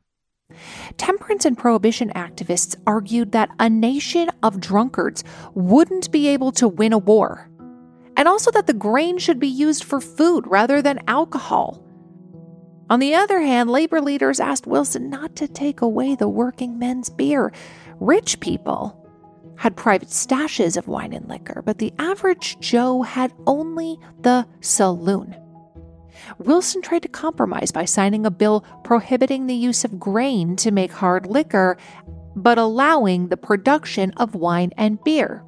Temperance 0.96 1.44
and 1.44 1.56
prohibition 1.56 2.10
activists 2.14 2.76
argued 2.86 3.32
that 3.32 3.50
a 3.58 3.70
nation 3.70 4.30
of 4.42 4.60
drunkards 4.60 5.22
wouldn't 5.54 6.10
be 6.10 6.28
able 6.28 6.52
to 6.52 6.66
win 6.66 6.92
a 6.92 6.98
war, 6.98 7.48
and 8.16 8.26
also 8.26 8.50
that 8.50 8.66
the 8.66 8.74
grain 8.74 9.18
should 9.18 9.38
be 9.38 9.48
used 9.48 9.84
for 9.84 10.00
food 10.00 10.44
rather 10.46 10.82
than 10.82 11.00
alcohol. 11.06 11.84
On 12.90 12.98
the 12.98 13.14
other 13.14 13.40
hand, 13.40 13.70
labor 13.70 14.00
leaders 14.00 14.40
asked 14.40 14.66
Wilson 14.66 15.08
not 15.08 15.36
to 15.36 15.46
take 15.46 15.80
away 15.80 16.16
the 16.16 16.28
working 16.28 16.76
men's 16.76 17.08
beer. 17.08 17.52
Rich 18.00 18.40
people 18.40 18.96
had 19.56 19.76
private 19.76 20.08
stashes 20.08 20.76
of 20.76 20.88
wine 20.88 21.12
and 21.12 21.28
liquor, 21.28 21.62
but 21.64 21.78
the 21.78 21.92
average 22.00 22.58
Joe 22.58 23.02
had 23.02 23.32
only 23.46 23.96
the 24.22 24.44
saloon. 24.60 25.36
Wilson 26.38 26.82
tried 26.82 27.02
to 27.02 27.08
compromise 27.08 27.70
by 27.70 27.84
signing 27.84 28.26
a 28.26 28.30
bill 28.30 28.64
prohibiting 28.82 29.46
the 29.46 29.54
use 29.54 29.84
of 29.84 30.00
grain 30.00 30.56
to 30.56 30.72
make 30.72 30.90
hard 30.90 31.26
liquor, 31.26 31.76
but 32.34 32.58
allowing 32.58 33.28
the 33.28 33.36
production 33.36 34.10
of 34.16 34.34
wine 34.34 34.72
and 34.76 35.02
beer. 35.04 35.44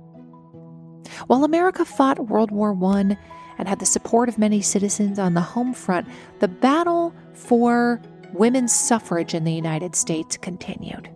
While 1.26 1.42
America 1.42 1.84
fought 1.84 2.28
World 2.28 2.52
War 2.52 2.72
I 2.94 3.16
and 3.58 3.68
had 3.68 3.78
the 3.78 3.86
support 3.86 4.28
of 4.28 4.38
many 4.38 4.60
citizens 4.60 5.18
on 5.18 5.34
the 5.34 5.40
home 5.40 5.74
front, 5.74 6.08
the 6.40 6.48
battle 6.48 7.14
for 7.34 8.00
women's 8.32 8.72
suffrage 8.72 9.34
in 9.34 9.44
the 9.44 9.52
United 9.52 9.94
States 9.94 10.36
continued. 10.36 11.08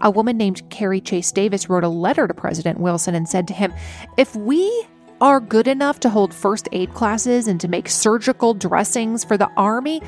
A 0.00 0.10
woman 0.10 0.36
named 0.36 0.68
Carrie 0.70 1.00
Chase 1.00 1.30
Davis 1.32 1.68
wrote 1.68 1.84
a 1.84 1.88
letter 1.88 2.26
to 2.26 2.34
President 2.34 2.80
Wilson 2.80 3.14
and 3.14 3.28
said 3.28 3.46
to 3.48 3.54
him, 3.54 3.72
If 4.16 4.34
we 4.34 4.86
are 5.20 5.40
good 5.40 5.68
enough 5.68 6.00
to 6.00 6.08
hold 6.08 6.32
first 6.32 6.68
aid 6.72 6.94
classes 6.94 7.48
and 7.48 7.60
to 7.60 7.68
make 7.68 7.88
surgical 7.88 8.54
dressings 8.54 9.24
for 9.24 9.36
the 9.36 9.50
Army, 9.56 10.00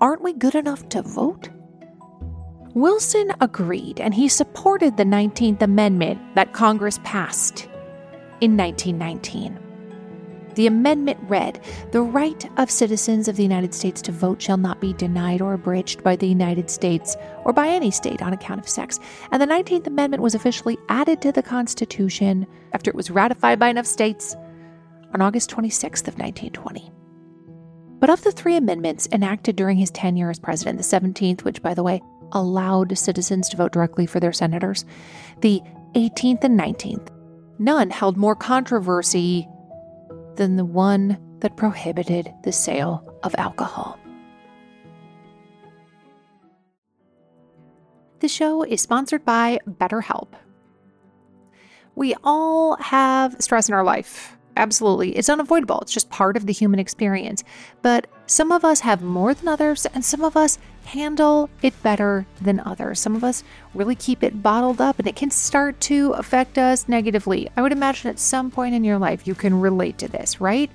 aren't 0.00 0.22
we 0.22 0.32
good 0.32 0.54
enough 0.54 0.88
to 0.90 1.02
vote? 1.02 1.48
Wilson 2.74 3.32
agreed 3.40 4.00
and 4.00 4.14
he 4.14 4.28
supported 4.28 4.96
the 4.96 5.04
19th 5.04 5.60
Amendment 5.60 6.18
that 6.34 6.52
Congress 6.52 6.98
passed 7.04 7.66
in 8.40 8.56
1919. 8.56 9.61
The 10.54 10.66
amendment 10.66 11.18
read 11.28 11.60
The 11.92 12.02
right 12.02 12.50
of 12.58 12.70
citizens 12.70 13.28
of 13.28 13.36
the 13.36 13.42
United 13.42 13.74
States 13.74 14.02
to 14.02 14.12
vote 14.12 14.42
shall 14.42 14.56
not 14.56 14.80
be 14.80 14.92
denied 14.92 15.40
or 15.40 15.54
abridged 15.54 16.02
by 16.02 16.16
the 16.16 16.26
United 16.26 16.68
States 16.68 17.16
or 17.44 17.52
by 17.52 17.68
any 17.68 17.90
state 17.90 18.22
on 18.22 18.32
account 18.32 18.60
of 18.60 18.68
sex. 18.68 18.98
And 19.30 19.40
the 19.40 19.46
19th 19.46 19.86
Amendment 19.86 20.22
was 20.22 20.34
officially 20.34 20.78
added 20.88 21.22
to 21.22 21.32
the 21.32 21.42
Constitution 21.42 22.46
after 22.72 22.90
it 22.90 22.96
was 22.96 23.10
ratified 23.10 23.58
by 23.58 23.68
enough 23.68 23.86
states 23.86 24.36
on 25.14 25.20
August 25.20 25.50
26th 25.50 26.08
of 26.08 26.18
1920. 26.18 26.90
But 27.98 28.10
of 28.10 28.22
the 28.24 28.32
three 28.32 28.56
amendments 28.56 29.08
enacted 29.12 29.56
during 29.56 29.78
his 29.78 29.90
tenure 29.90 30.30
as 30.30 30.38
president, 30.38 30.78
the 30.78 30.84
17th, 30.84 31.44
which 31.44 31.62
by 31.62 31.72
the 31.72 31.82
way 31.82 32.02
allowed 32.32 32.96
citizens 32.98 33.48
to 33.50 33.56
vote 33.56 33.72
directly 33.72 34.06
for 34.06 34.20
their 34.20 34.32
senators, 34.32 34.84
the 35.40 35.62
18th 35.94 36.44
and 36.44 36.58
19th, 36.58 37.08
none 37.58 37.90
held 37.90 38.16
more 38.16 38.34
controversy 38.34 39.46
than 40.36 40.56
the 40.56 40.64
one 40.64 41.18
that 41.40 41.56
prohibited 41.56 42.32
the 42.44 42.52
sale 42.52 43.18
of 43.22 43.34
alcohol. 43.38 43.98
The 48.20 48.28
show 48.28 48.62
is 48.62 48.80
sponsored 48.80 49.24
by 49.24 49.58
BetterHelp. 49.68 50.28
We 51.96 52.14
all 52.22 52.76
have 52.76 53.36
stress 53.40 53.68
in 53.68 53.74
our 53.74 53.84
life. 53.84 54.38
Absolutely. 54.56 55.16
It's 55.16 55.30
unavoidable. 55.30 55.80
It's 55.80 55.92
just 55.92 56.10
part 56.10 56.36
of 56.36 56.46
the 56.46 56.52
human 56.52 56.78
experience. 56.78 57.42
But 57.80 58.06
some 58.26 58.52
of 58.52 58.64
us 58.64 58.80
have 58.80 59.02
more 59.02 59.32
than 59.34 59.48
others, 59.48 59.86
and 59.86 60.04
some 60.04 60.22
of 60.22 60.36
us 60.36 60.58
handle 60.84 61.48
it 61.62 61.80
better 61.82 62.26
than 62.40 62.60
others. 62.60 63.00
Some 63.00 63.16
of 63.16 63.24
us 63.24 63.44
really 63.74 63.94
keep 63.94 64.22
it 64.22 64.42
bottled 64.42 64.80
up, 64.80 64.98
and 64.98 65.08
it 65.08 65.16
can 65.16 65.30
start 65.30 65.80
to 65.82 66.12
affect 66.12 66.58
us 66.58 66.88
negatively. 66.88 67.48
I 67.56 67.62
would 67.62 67.72
imagine 67.72 68.10
at 68.10 68.18
some 68.18 68.50
point 68.50 68.74
in 68.74 68.84
your 68.84 68.98
life 68.98 69.26
you 69.26 69.34
can 69.34 69.60
relate 69.60 69.96
to 69.98 70.08
this, 70.08 70.40
right? 70.40 70.70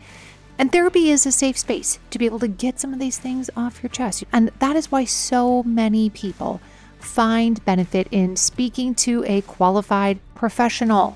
And 0.57 0.71
therapy 0.71 1.11
is 1.11 1.25
a 1.27 1.31
safe 1.31 1.57
space 1.57 1.99
to 2.09 2.17
be 2.17 2.25
able 2.25 2.39
to 2.39 2.47
get 2.47 2.79
some 2.79 2.93
of 2.93 2.99
these 2.99 3.19
things 3.19 3.49
off 3.55 3.83
your 3.83 3.91
chest. 3.91 4.23
And 4.33 4.49
that 4.57 4.75
is 4.75 4.91
why 4.91 5.05
so 5.05 5.61
many 5.63 6.09
people 6.09 6.61
find 6.99 7.63
benefit 7.63 8.07
in 8.09 8.35
speaking 8.35 8.95
to 8.95 9.23
a 9.27 9.41
qualified 9.41 10.19
professional. 10.33 11.15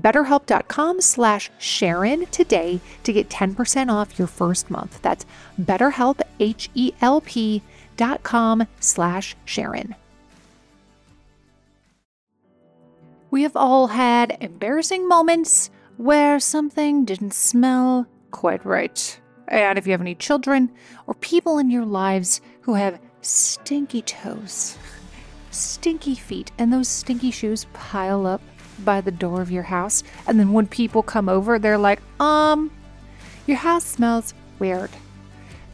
betterhelp.com 0.00 1.00
slash 1.00 1.50
Sharon 1.58 2.26
today 2.26 2.80
to 3.04 3.12
get 3.12 3.28
10% 3.28 3.90
off 3.92 4.18
your 4.18 4.28
first 4.28 4.70
month. 4.70 5.00
That's 5.02 5.26
betterhelp, 5.60 6.20
H-E-L-P 6.40 7.62
dot 7.96 8.22
com 8.22 8.66
slash 8.80 9.36
Sharon. 9.44 9.94
We 13.30 13.42
have 13.42 13.56
all 13.56 13.88
had 13.88 14.36
embarrassing 14.40 15.08
moments 15.08 15.70
where 15.96 16.38
something 16.38 17.04
didn't 17.04 17.34
smell 17.34 18.06
quite 18.30 18.64
right. 18.64 19.20
And 19.48 19.78
if 19.78 19.86
you 19.86 19.92
have 19.92 20.00
any 20.00 20.14
children 20.14 20.70
or 21.06 21.14
people 21.14 21.58
in 21.58 21.70
your 21.70 21.84
lives 21.84 22.40
who 22.62 22.74
have 22.74 23.00
stinky 23.22 24.02
toes, 24.02 24.78
stinky 25.50 26.14
feet, 26.14 26.52
and 26.58 26.72
those 26.72 26.88
stinky 26.88 27.30
shoes 27.30 27.66
pile 27.72 28.26
up 28.26 28.40
by 28.80 29.00
the 29.00 29.10
door 29.10 29.40
of 29.40 29.50
your 29.50 29.64
house, 29.64 30.02
and 30.26 30.38
then 30.38 30.52
when 30.52 30.66
people 30.66 31.02
come 31.02 31.28
over, 31.28 31.58
they're 31.58 31.78
like, 31.78 32.00
um, 32.20 32.70
your 33.46 33.58
house 33.58 33.84
smells 33.84 34.34
weird. 34.58 34.90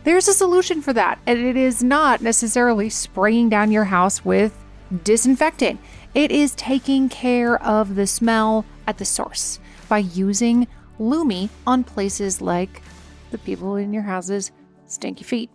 There's 0.04 0.28
a 0.28 0.32
solution 0.32 0.80
for 0.82 0.92
that, 0.94 1.18
and 1.26 1.38
it 1.38 1.56
is 1.56 1.82
not 1.82 2.22
necessarily 2.22 2.88
spraying 2.88 3.48
down 3.48 3.70
your 3.70 3.84
house 3.84 4.24
with 4.24 4.56
disinfectant. 5.04 5.78
It 6.14 6.32
is 6.32 6.54
taking 6.54 7.08
care 7.08 7.62
of 7.62 7.94
the 7.94 8.06
smell 8.06 8.64
at 8.86 8.98
the 8.98 9.04
source 9.04 9.60
by 9.88 9.98
using 9.98 10.66
Lume 10.98 11.48
on 11.66 11.84
places 11.84 12.40
like 12.40 12.82
the 13.30 13.38
people 13.38 13.76
in 13.76 13.92
your 13.92 14.02
house's 14.02 14.50
stinky 14.86 15.24
feet. 15.24 15.50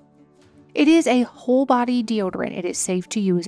It 0.73 0.87
is 0.87 1.07
a 1.07 1.23
whole 1.23 1.65
body 1.65 2.03
deodorant. 2.03 2.57
It 2.57 2.65
is 2.65 2.77
safe 2.77 3.09
to 3.09 3.19
use 3.19 3.47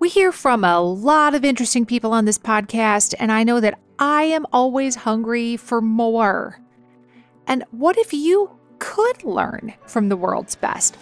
We 0.00 0.08
hear 0.08 0.32
from 0.32 0.64
a 0.64 0.80
lot 0.80 1.34
of 1.34 1.44
interesting 1.44 1.84
people 1.84 2.14
on 2.14 2.24
this 2.24 2.38
podcast, 2.38 3.14
and 3.18 3.30
I 3.30 3.44
know 3.44 3.60
that 3.60 3.78
I 3.98 4.22
am 4.22 4.46
always 4.50 4.94
hungry 4.94 5.58
for 5.58 5.82
more. 5.82 6.58
And 7.46 7.64
what 7.70 7.98
if 7.98 8.14
you 8.14 8.50
could 8.78 9.22
learn 9.24 9.74
from 9.84 10.08
the 10.08 10.16
world's 10.16 10.56
best 10.56 10.96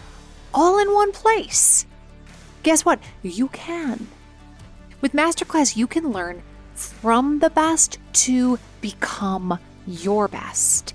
all 0.53 0.81
in 0.81 0.93
one 0.93 1.13
place? 1.13 1.87
Guess 2.65 2.85
what? 2.85 2.99
You 3.23 3.47
can. 3.51 4.09
With 5.01 5.13
Masterclass, 5.13 5.77
you 5.77 5.87
can 5.87 6.11
learn 6.11 6.43
from 6.75 7.39
the 7.39 7.51
best 7.51 8.01
to 8.15 8.59
become 8.81 9.61
your 9.87 10.27
best. 10.27 10.93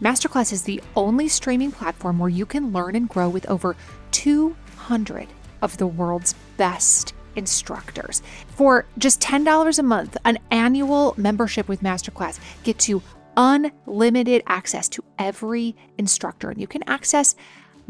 Masterclass 0.00 0.54
is 0.54 0.62
the 0.62 0.82
only 0.96 1.28
streaming 1.28 1.70
platform 1.70 2.18
where 2.18 2.30
you 2.30 2.46
can 2.46 2.72
learn 2.72 2.96
and 2.96 3.10
grow 3.10 3.28
with 3.28 3.44
over 3.50 3.76
200 4.12 5.28
of 5.60 5.76
the 5.76 5.86
world's 5.86 6.34
best 6.56 7.12
instructors. 7.36 8.22
For 8.48 8.86
just 8.98 9.20
$10 9.20 9.78
a 9.78 9.82
month, 9.82 10.16
an 10.24 10.38
annual 10.50 11.14
membership 11.16 11.68
with 11.68 11.82
Masterclass 11.82 12.38
gets 12.62 12.88
you 12.88 13.02
unlimited 13.36 14.42
access 14.46 14.88
to 14.90 15.04
every 15.18 15.74
instructor. 15.98 16.50
And 16.50 16.60
you 16.60 16.66
can 16.66 16.82
access 16.86 17.34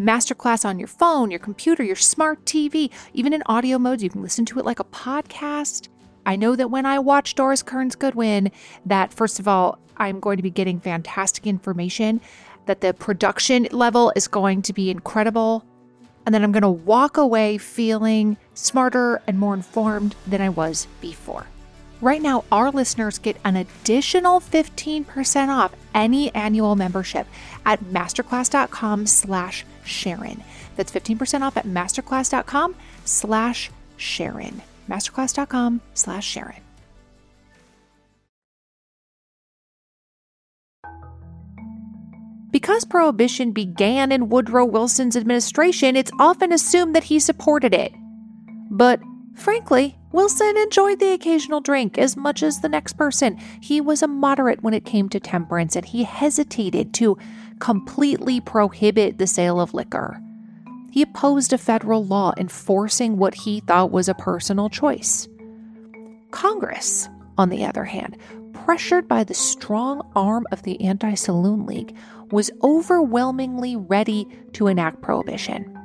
Masterclass 0.00 0.64
on 0.64 0.78
your 0.78 0.88
phone, 0.88 1.30
your 1.30 1.40
computer, 1.40 1.82
your 1.82 1.96
smart 1.96 2.44
TV, 2.44 2.90
even 3.12 3.32
in 3.32 3.42
audio 3.46 3.78
modes. 3.78 4.02
You 4.02 4.10
can 4.10 4.22
listen 4.22 4.44
to 4.46 4.58
it 4.58 4.64
like 4.64 4.80
a 4.80 4.84
podcast. 4.84 5.88
I 6.24 6.36
know 6.36 6.56
that 6.56 6.70
when 6.70 6.86
I 6.86 6.98
watch 6.98 7.34
Doris 7.34 7.62
Kearns 7.62 7.96
Goodwin, 7.96 8.50
that 8.86 9.12
first 9.12 9.38
of 9.38 9.48
all, 9.48 9.78
I'm 9.96 10.20
going 10.20 10.36
to 10.36 10.42
be 10.42 10.50
getting 10.50 10.80
fantastic 10.80 11.46
information, 11.46 12.20
that 12.66 12.80
the 12.80 12.94
production 12.94 13.68
level 13.72 14.12
is 14.16 14.28
going 14.28 14.62
to 14.62 14.72
be 14.72 14.90
incredible, 14.90 15.64
and 16.24 16.34
then 16.34 16.42
I'm 16.44 16.52
going 16.52 16.62
to 16.62 16.68
walk 16.68 17.16
away 17.16 17.58
feeling 17.58 18.36
smarter 18.54 19.20
and 19.26 19.38
more 19.38 19.54
informed 19.54 20.14
than 20.26 20.40
I 20.40 20.48
was 20.48 20.86
before. 21.00 21.46
Right 22.00 22.20
now, 22.20 22.44
our 22.50 22.70
listeners 22.70 23.18
get 23.18 23.36
an 23.44 23.54
additional 23.54 24.40
15% 24.40 25.48
off 25.48 25.72
any 25.94 26.34
annual 26.34 26.74
membership 26.74 27.28
at 27.64 27.80
masterclass.com 27.84 29.06
slash 29.06 29.64
Sharon. 29.84 30.42
That's 30.74 30.90
15% 30.90 31.42
off 31.42 31.56
at 31.56 31.66
masterclass.com 31.66 32.74
slash 33.04 33.70
Sharon. 33.96 34.62
Masterclass.com 34.88 35.80
slash 35.94 36.26
Sharon. 36.26 36.62
Because 42.52 42.84
prohibition 42.84 43.52
began 43.52 44.12
in 44.12 44.28
Woodrow 44.28 44.66
Wilson's 44.66 45.16
administration, 45.16 45.96
it's 45.96 46.12
often 46.20 46.52
assumed 46.52 46.94
that 46.94 47.04
he 47.04 47.18
supported 47.18 47.74
it. 47.74 47.92
But 48.70 49.00
frankly, 49.34 49.96
Wilson 50.12 50.56
enjoyed 50.58 51.00
the 51.00 51.12
occasional 51.12 51.62
drink 51.62 51.96
as 51.96 52.14
much 52.14 52.42
as 52.42 52.60
the 52.60 52.68
next 52.68 52.92
person. 52.98 53.38
He 53.62 53.80
was 53.80 54.02
a 54.02 54.06
moderate 54.06 54.62
when 54.62 54.74
it 54.74 54.84
came 54.84 55.08
to 55.08 55.18
temperance, 55.18 55.74
and 55.74 55.86
he 55.86 56.04
hesitated 56.04 56.92
to 56.94 57.16
completely 57.58 58.38
prohibit 58.38 59.16
the 59.16 59.26
sale 59.26 59.58
of 59.58 59.72
liquor. 59.72 60.20
He 60.90 61.00
opposed 61.00 61.54
a 61.54 61.58
federal 61.58 62.04
law 62.04 62.34
enforcing 62.36 63.16
what 63.16 63.34
he 63.34 63.60
thought 63.60 63.90
was 63.90 64.10
a 64.10 64.14
personal 64.14 64.68
choice. 64.68 65.26
Congress, 66.32 67.08
on 67.38 67.48
the 67.48 67.64
other 67.64 67.84
hand, 67.84 68.18
pressured 68.52 69.08
by 69.08 69.24
the 69.24 69.34
strong 69.34 70.08
arm 70.14 70.46
of 70.52 70.62
the 70.62 70.80
Anti 70.80 71.14
Saloon 71.14 71.66
League, 71.66 71.96
was 72.30 72.50
overwhelmingly 72.62 73.76
ready 73.76 74.26
to 74.54 74.66
enact 74.66 75.02
prohibition. 75.02 75.78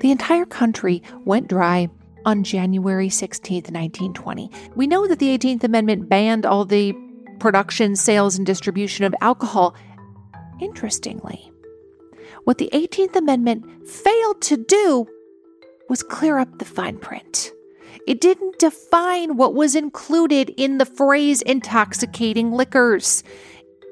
The 0.00 0.10
entire 0.10 0.46
country 0.46 1.02
went 1.24 1.48
dry 1.48 1.88
on 2.24 2.44
January 2.44 3.08
16, 3.08 3.56
1920. 3.56 4.50
We 4.74 4.86
know 4.86 5.06
that 5.06 5.18
the 5.18 5.36
18th 5.36 5.64
Amendment 5.64 6.08
banned 6.08 6.46
all 6.46 6.64
the 6.64 6.94
production, 7.38 7.96
sales, 7.96 8.36
and 8.36 8.46
distribution 8.46 9.04
of 9.04 9.14
alcohol. 9.20 9.74
Interestingly, 10.60 11.52
what 12.44 12.58
the 12.58 12.70
18th 12.72 13.16
Amendment 13.16 13.86
failed 13.86 14.40
to 14.42 14.56
do 14.56 15.06
was 15.88 16.02
clear 16.02 16.38
up 16.38 16.58
the 16.58 16.64
fine 16.64 16.98
print. 16.98 17.52
It 18.08 18.22
didn't 18.22 18.58
define 18.58 19.36
what 19.36 19.52
was 19.52 19.76
included 19.76 20.54
in 20.56 20.78
the 20.78 20.86
phrase 20.86 21.42
intoxicating 21.42 22.52
liquors. 22.52 23.22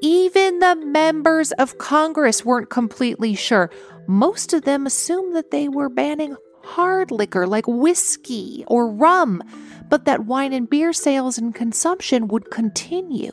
Even 0.01 0.59
the 0.59 0.75
members 0.75 1.53
of 1.53 1.77
Congress 1.77 2.43
weren't 2.43 2.71
completely 2.71 3.35
sure. 3.35 3.71
Most 4.07 4.55
of 4.55 4.63
them 4.63 4.87
assumed 4.87 5.37
that 5.37 5.51
they 5.51 5.69
were 5.69 5.91
banning 5.91 6.35
hard 6.65 7.11
liquor 7.11 7.47
like 7.47 7.67
whiskey 7.69 8.65
or 8.69 8.89
rum, 8.89 9.43
but 9.91 10.07
that 10.07 10.25
wine 10.25 10.55
and 10.55 10.71
beer 10.71 10.95
sales 10.95 11.37
and 11.37 11.55
consumption 11.55 12.27
would 12.29 12.51
continue. 12.51 13.33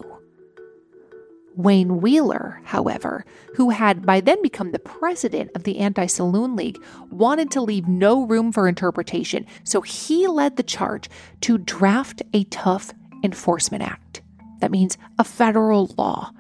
Wayne 1.56 2.02
Wheeler, 2.02 2.62
however, 2.64 3.26
who 3.56 3.70
had 3.70 4.06
by 4.06 4.22
then 4.22 4.42
become 4.42 4.72
the 4.72 4.80
president 4.80 5.52
of 5.56 5.64
the 5.64 5.80
Anti 5.80 6.08
Saloon 6.08 6.56
League, 6.56 6.82
wanted 7.10 7.52
to 7.52 7.62
leave 7.62 7.88
no 7.88 8.26
room 8.26 8.52
for 8.52 8.68
interpretation, 8.68 9.46
so 9.64 9.82
he 9.82 10.28
led 10.28 10.56
the 10.58 10.64
charge 10.64 11.10
to 11.42 11.58
draft 11.58 12.22
a 12.34 12.44
tough 12.46 12.92
enforcement 13.24 13.84
act. 13.84 14.22
That 14.60 14.72
means 14.72 14.98
a 15.20 15.24
federal 15.24 15.94
law 15.98 16.32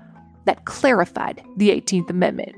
that 0.45 0.65
clarified 0.65 1.43
the 1.57 1.69
18th 1.69 2.09
Amendment. 2.09 2.55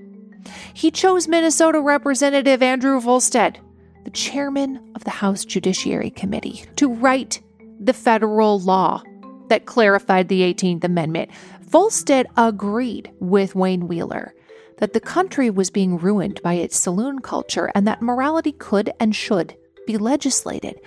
He 0.74 0.92
chose 0.92 1.28
Minnesota 1.28 1.80
Representative 1.82 2.62
Andrew 2.62 3.00
Volstead, 3.00 3.60
the 4.04 4.12
chairman 4.12 4.92
of 4.96 5.04
the 5.04 5.10
House 5.10 5.44
Judiciary 5.44 6.12
Committee, 6.12 6.66
to 6.76 6.92
write 6.92 7.42
the 7.80 7.94
federal 7.94 8.60
law 8.60 9.02
that 9.50 9.66
clarified 9.66 10.28
the 10.28 10.42
18th 10.42 10.84
Amendment. 10.84 11.32
Volstead 11.76 12.28
agreed 12.38 13.12
with 13.20 13.54
Wayne 13.54 13.90
Wheeler 13.90 14.34
that 14.78 14.94
the 14.94 15.02
country 15.02 15.50
was 15.50 15.70
being 15.70 15.98
ruined 15.98 16.42
by 16.42 16.54
its 16.54 16.80
saloon 16.80 17.20
culture 17.20 17.70
and 17.76 17.86
that 17.86 18.02
morality 18.02 18.54
could 18.54 18.94
and 18.98 19.14
should 19.14 19.58
be 19.86 19.98
legislated. 19.98 20.80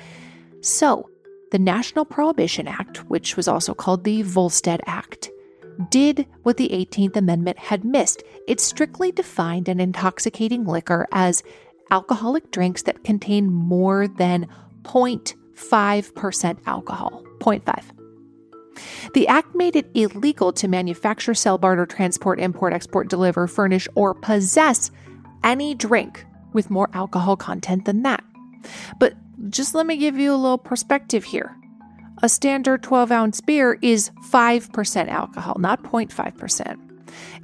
So, 0.62 1.10
the 1.50 1.58
National 1.58 2.06
Prohibition 2.06 2.66
Act, 2.66 3.06
which 3.10 3.36
was 3.36 3.46
also 3.46 3.74
called 3.74 4.04
the 4.04 4.22
Volstead 4.22 4.80
Act, 4.86 5.28
did 5.90 6.26
what 6.42 6.56
the 6.56 6.70
18th 6.70 7.16
Amendment 7.16 7.58
had 7.58 7.84
missed. 7.84 8.22
It 8.46 8.58
strictly 8.58 9.12
defined 9.12 9.68
an 9.68 9.80
intoxicating 9.80 10.64
liquor 10.64 11.06
as 11.12 11.42
alcoholic 11.90 12.50
drinks 12.50 12.80
that 12.84 13.04
contain 13.04 13.52
more 13.52 14.08
than 14.08 14.48
0.5% 14.84 16.58
alcohol. 16.64 17.22
0.5. 17.40 17.97
The 19.14 19.28
act 19.28 19.54
made 19.54 19.76
it 19.76 19.90
illegal 19.94 20.52
to 20.52 20.68
manufacture, 20.68 21.34
sell, 21.34 21.58
barter, 21.58 21.86
transport, 21.86 22.40
import, 22.40 22.72
export, 22.72 23.08
deliver, 23.08 23.46
furnish, 23.46 23.88
or 23.94 24.14
possess 24.14 24.90
any 25.44 25.74
drink 25.74 26.24
with 26.52 26.70
more 26.70 26.88
alcohol 26.92 27.36
content 27.36 27.84
than 27.84 28.02
that. 28.02 28.24
But 28.98 29.14
just 29.50 29.74
let 29.74 29.86
me 29.86 29.96
give 29.96 30.18
you 30.18 30.32
a 30.32 30.36
little 30.36 30.58
perspective 30.58 31.24
here. 31.24 31.56
A 32.22 32.28
standard 32.28 32.82
12 32.82 33.12
ounce 33.12 33.40
beer 33.40 33.78
is 33.80 34.10
5% 34.30 35.08
alcohol, 35.08 35.56
not 35.58 35.82
0.5%. 35.84 36.76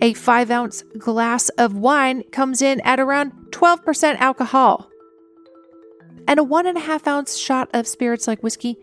A 0.01 0.15
5 0.15 0.51
ounce 0.51 0.83
glass 0.99 1.49
of 1.51 1.77
wine 1.77 2.25
comes 2.33 2.61
in 2.61 2.81
at 2.81 2.99
around 2.99 3.33
12% 3.51 4.17
alcohol. 4.17 4.91
And 6.27 6.41
a 6.41 6.43
1.5 6.45 7.07
ounce 7.07 7.37
shot 7.37 7.69
of 7.73 7.87
spirits 7.87 8.27
like 8.27 8.43
whiskey 8.43 8.77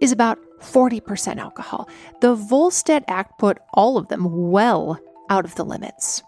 is 0.00 0.12
about 0.12 0.38
40% 0.60 1.38
alcohol. 1.38 1.88
The 2.20 2.34
Volstead 2.34 3.04
Act 3.08 3.38
put 3.38 3.58
all 3.72 3.96
of 3.96 4.08
them 4.08 4.50
well 4.50 4.98
out 5.28 5.44
of 5.44 5.54
the 5.54 5.64
limits. 5.64 6.22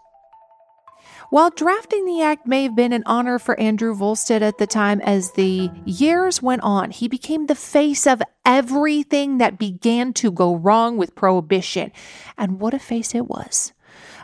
While 1.31 1.49
drafting 1.49 2.05
the 2.05 2.21
act 2.21 2.47
may 2.47 2.65
have 2.65 2.77
been 2.77 2.93
an 2.93 3.05
honor 3.07 3.39
for 3.39 3.59
Andrew 3.59 3.95
Volstead 3.95 4.43
at 4.43 4.59
the 4.59 4.67
time, 4.67 5.01
as 5.01 5.33
the 5.33 5.71
years 5.87 6.43
went 6.43 6.63
on, 6.63 6.91
he 6.91 7.09
became 7.09 7.47
the 7.47 7.55
face 7.55 8.07
of 8.07 8.23
everything 8.45 9.39
that 9.39 9.59
began 9.59 10.13
to 10.15 10.31
go 10.31 10.55
wrong 10.55 10.99
with 10.99 11.15
prohibition. 11.15 11.91
And 12.37 12.61
what 12.61 12.75
a 12.75 12.79
face 12.79 13.15
it 13.15 13.29
was. 13.29 13.73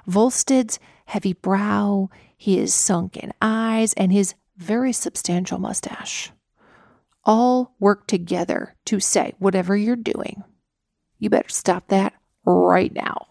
Volstead's 0.06 0.78
heavy 1.06 1.32
brow, 1.32 2.10
his 2.36 2.74
sunken 2.74 3.32
eyes, 3.40 3.94
and 3.94 4.12
his 4.12 4.34
very 4.58 4.92
substantial 4.92 5.58
mustache 5.58 6.30
all 7.28 7.74
work 7.78 8.06
together 8.06 8.74
to 8.86 8.98
say, 8.98 9.34
whatever 9.38 9.76
you're 9.76 9.94
doing, 9.94 10.42
you 11.18 11.28
better 11.28 11.50
stop 11.50 11.88
that 11.88 12.14
right 12.44 12.92
now. 12.92 13.26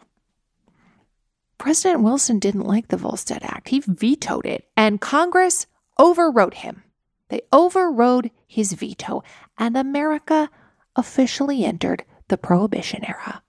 President 1.58 2.04
Wilson 2.04 2.38
didn't 2.38 2.68
like 2.68 2.90
the 2.90 2.98
Volstead 2.98 3.42
Act. 3.42 3.70
He 3.70 3.80
vetoed 3.80 4.46
it, 4.46 4.70
and 4.78 5.02
Congress 5.02 5.66
overrode 5.98 6.54
him. 6.54 6.84
They 7.30 7.42
overrode 7.52 8.30
his 8.46 8.74
veto, 8.74 9.24
and 9.58 9.76
America 9.76 10.52
officially 10.96 11.66
entered 11.66 12.06
the 12.28 12.38
Prohibition 12.38 13.04
era. 13.04 13.42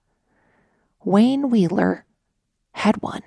Wayne 1.03 1.51
Wheeler 1.51 2.05
had 2.71 3.01
won. 3.03 3.21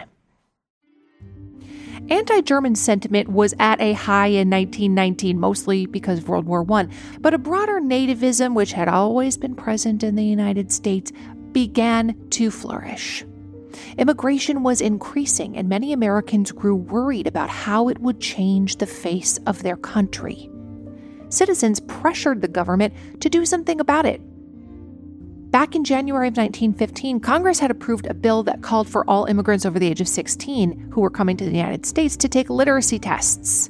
Anti 2.08 2.40
German 2.42 2.74
sentiment 2.74 3.28
was 3.28 3.54
at 3.58 3.80
a 3.80 3.92
high 3.92 4.26
in 4.26 4.50
1919, 4.50 5.38
mostly 5.38 5.86
because 5.86 6.18
of 6.18 6.28
World 6.28 6.46
War 6.46 6.64
I, 6.72 6.88
but 7.20 7.32
a 7.32 7.38
broader 7.38 7.80
nativism, 7.80 8.54
which 8.54 8.72
had 8.72 8.88
always 8.88 9.36
been 9.36 9.54
present 9.54 10.02
in 10.02 10.16
the 10.16 10.24
United 10.24 10.72
States, 10.72 11.12
began 11.52 12.16
to 12.30 12.50
flourish. 12.50 13.24
Immigration 13.98 14.62
was 14.62 14.80
increasing, 14.80 15.56
and 15.56 15.68
many 15.68 15.92
Americans 15.92 16.52
grew 16.52 16.76
worried 16.76 17.26
about 17.26 17.50
how 17.50 17.88
it 17.88 17.98
would 18.00 18.20
change 18.20 18.76
the 18.76 18.86
face 18.86 19.38
of 19.46 19.62
their 19.62 19.76
country. 19.76 20.50
Citizens 21.28 21.80
pressured 21.80 22.42
the 22.42 22.48
government 22.48 22.94
to 23.20 23.30
do 23.30 23.46
something 23.46 23.80
about 23.80 24.06
it. 24.06 24.20
Back 25.52 25.74
in 25.74 25.84
January 25.84 26.28
of 26.28 26.38
1915, 26.38 27.20
Congress 27.20 27.58
had 27.58 27.70
approved 27.70 28.06
a 28.06 28.14
bill 28.14 28.42
that 28.44 28.62
called 28.62 28.88
for 28.88 29.04
all 29.04 29.26
immigrants 29.26 29.66
over 29.66 29.78
the 29.78 29.86
age 29.86 30.00
of 30.00 30.08
16 30.08 30.88
who 30.90 31.02
were 31.02 31.10
coming 31.10 31.36
to 31.36 31.44
the 31.44 31.54
United 31.54 31.84
States 31.84 32.16
to 32.16 32.28
take 32.28 32.48
literacy 32.48 32.98
tests. 32.98 33.68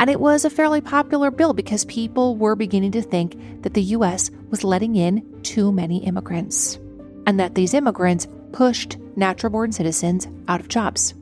And 0.00 0.10
it 0.10 0.18
was 0.18 0.44
a 0.44 0.50
fairly 0.50 0.80
popular 0.80 1.30
bill 1.30 1.52
because 1.52 1.84
people 1.84 2.34
were 2.34 2.56
beginning 2.56 2.90
to 2.92 3.02
think 3.02 3.62
that 3.62 3.74
the 3.74 3.82
U.S. 3.82 4.32
was 4.50 4.64
letting 4.64 4.96
in 4.96 5.40
too 5.44 5.70
many 5.70 6.04
immigrants, 6.04 6.80
and 7.28 7.38
that 7.38 7.54
these 7.54 7.74
immigrants 7.74 8.26
pushed 8.50 8.96
natural 9.14 9.52
born 9.52 9.70
citizens 9.70 10.26
out 10.48 10.58
of 10.58 10.66
jobs. 10.66 11.14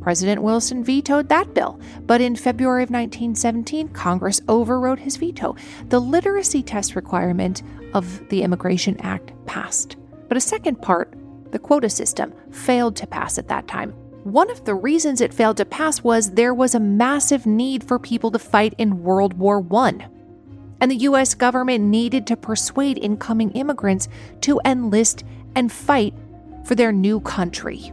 President 0.00 0.42
Wilson 0.42 0.84
vetoed 0.84 1.28
that 1.28 1.52
bill, 1.52 1.80
but 2.06 2.20
in 2.20 2.36
February 2.36 2.84
of 2.84 2.90
1917, 2.90 3.88
Congress 3.88 4.40
overrode 4.48 5.00
his 5.00 5.16
veto. 5.16 5.56
The 5.88 6.00
literacy 6.00 6.62
test 6.62 6.94
requirement 6.94 7.62
of 7.94 8.28
the 8.28 8.42
Immigration 8.42 8.96
Act 9.00 9.32
passed, 9.46 9.96
but 10.28 10.36
a 10.36 10.40
second 10.40 10.80
part, 10.82 11.14
the 11.50 11.58
quota 11.58 11.88
system, 11.88 12.32
failed 12.50 12.96
to 12.96 13.06
pass 13.06 13.38
at 13.38 13.48
that 13.48 13.68
time. 13.68 13.92
One 14.24 14.50
of 14.50 14.64
the 14.64 14.74
reasons 14.74 15.20
it 15.20 15.32
failed 15.32 15.56
to 15.56 15.64
pass 15.64 16.02
was 16.02 16.32
there 16.32 16.52
was 16.52 16.74
a 16.74 16.80
massive 16.80 17.46
need 17.46 17.82
for 17.82 17.98
people 17.98 18.30
to 18.32 18.38
fight 18.38 18.74
in 18.76 19.02
World 19.02 19.34
War 19.34 19.64
I. 19.74 20.08
and 20.80 20.90
the 20.90 20.96
US 21.08 21.34
government 21.34 21.84
needed 21.84 22.26
to 22.26 22.36
persuade 22.36 22.98
incoming 22.98 23.50
immigrants 23.52 24.08
to 24.42 24.60
enlist 24.64 25.24
and 25.54 25.72
fight 25.72 26.14
for 26.64 26.74
their 26.74 26.92
new 26.92 27.20
country. 27.20 27.92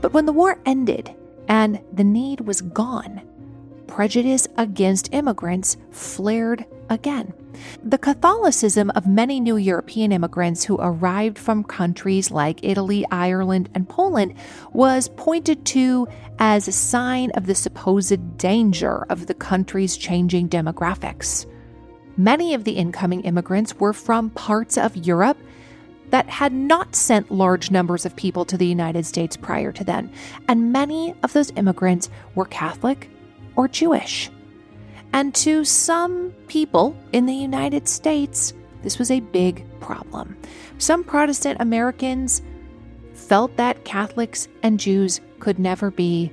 But 0.00 0.12
when 0.14 0.24
the 0.24 0.32
war 0.32 0.58
ended 0.64 1.14
and 1.48 1.80
the 1.92 2.04
need 2.04 2.40
was 2.40 2.62
gone, 2.62 3.20
prejudice 3.86 4.48
against 4.56 5.12
immigrants 5.12 5.76
flared 5.90 6.64
again. 6.88 7.34
The 7.82 7.98
Catholicism 7.98 8.90
of 8.90 9.06
many 9.06 9.40
new 9.40 9.56
European 9.56 10.12
immigrants 10.12 10.64
who 10.64 10.76
arrived 10.80 11.38
from 11.38 11.64
countries 11.64 12.30
like 12.30 12.60
Italy, 12.62 13.04
Ireland, 13.10 13.68
and 13.74 13.88
Poland 13.88 14.34
was 14.72 15.08
pointed 15.16 15.64
to 15.66 16.08
as 16.38 16.68
a 16.68 16.72
sign 16.72 17.30
of 17.32 17.46
the 17.46 17.54
supposed 17.54 18.38
danger 18.38 19.04
of 19.08 19.26
the 19.26 19.34
country's 19.34 19.96
changing 19.96 20.48
demographics. 20.48 21.46
Many 22.16 22.54
of 22.54 22.64
the 22.64 22.72
incoming 22.72 23.22
immigrants 23.22 23.76
were 23.76 23.92
from 23.92 24.30
parts 24.30 24.76
of 24.76 24.96
Europe 24.96 25.38
that 26.10 26.28
had 26.28 26.52
not 26.52 26.94
sent 26.94 27.30
large 27.30 27.70
numbers 27.70 28.04
of 28.04 28.16
people 28.16 28.44
to 28.44 28.56
the 28.56 28.66
United 28.66 29.06
States 29.06 29.36
prior 29.36 29.72
to 29.72 29.84
then, 29.84 30.12
and 30.48 30.72
many 30.72 31.14
of 31.22 31.32
those 31.32 31.52
immigrants 31.56 32.10
were 32.34 32.46
Catholic 32.46 33.08
or 33.56 33.68
Jewish. 33.68 34.30
And 35.12 35.34
to 35.36 35.64
some 35.64 36.32
people 36.46 36.96
in 37.12 37.26
the 37.26 37.34
United 37.34 37.88
States, 37.88 38.52
this 38.82 38.98
was 38.98 39.10
a 39.10 39.20
big 39.20 39.64
problem. 39.80 40.36
Some 40.78 41.04
Protestant 41.04 41.60
Americans 41.60 42.42
felt 43.14 43.56
that 43.56 43.84
Catholics 43.84 44.48
and 44.62 44.80
Jews 44.80 45.20
could 45.40 45.58
never 45.58 45.90
be, 45.90 46.32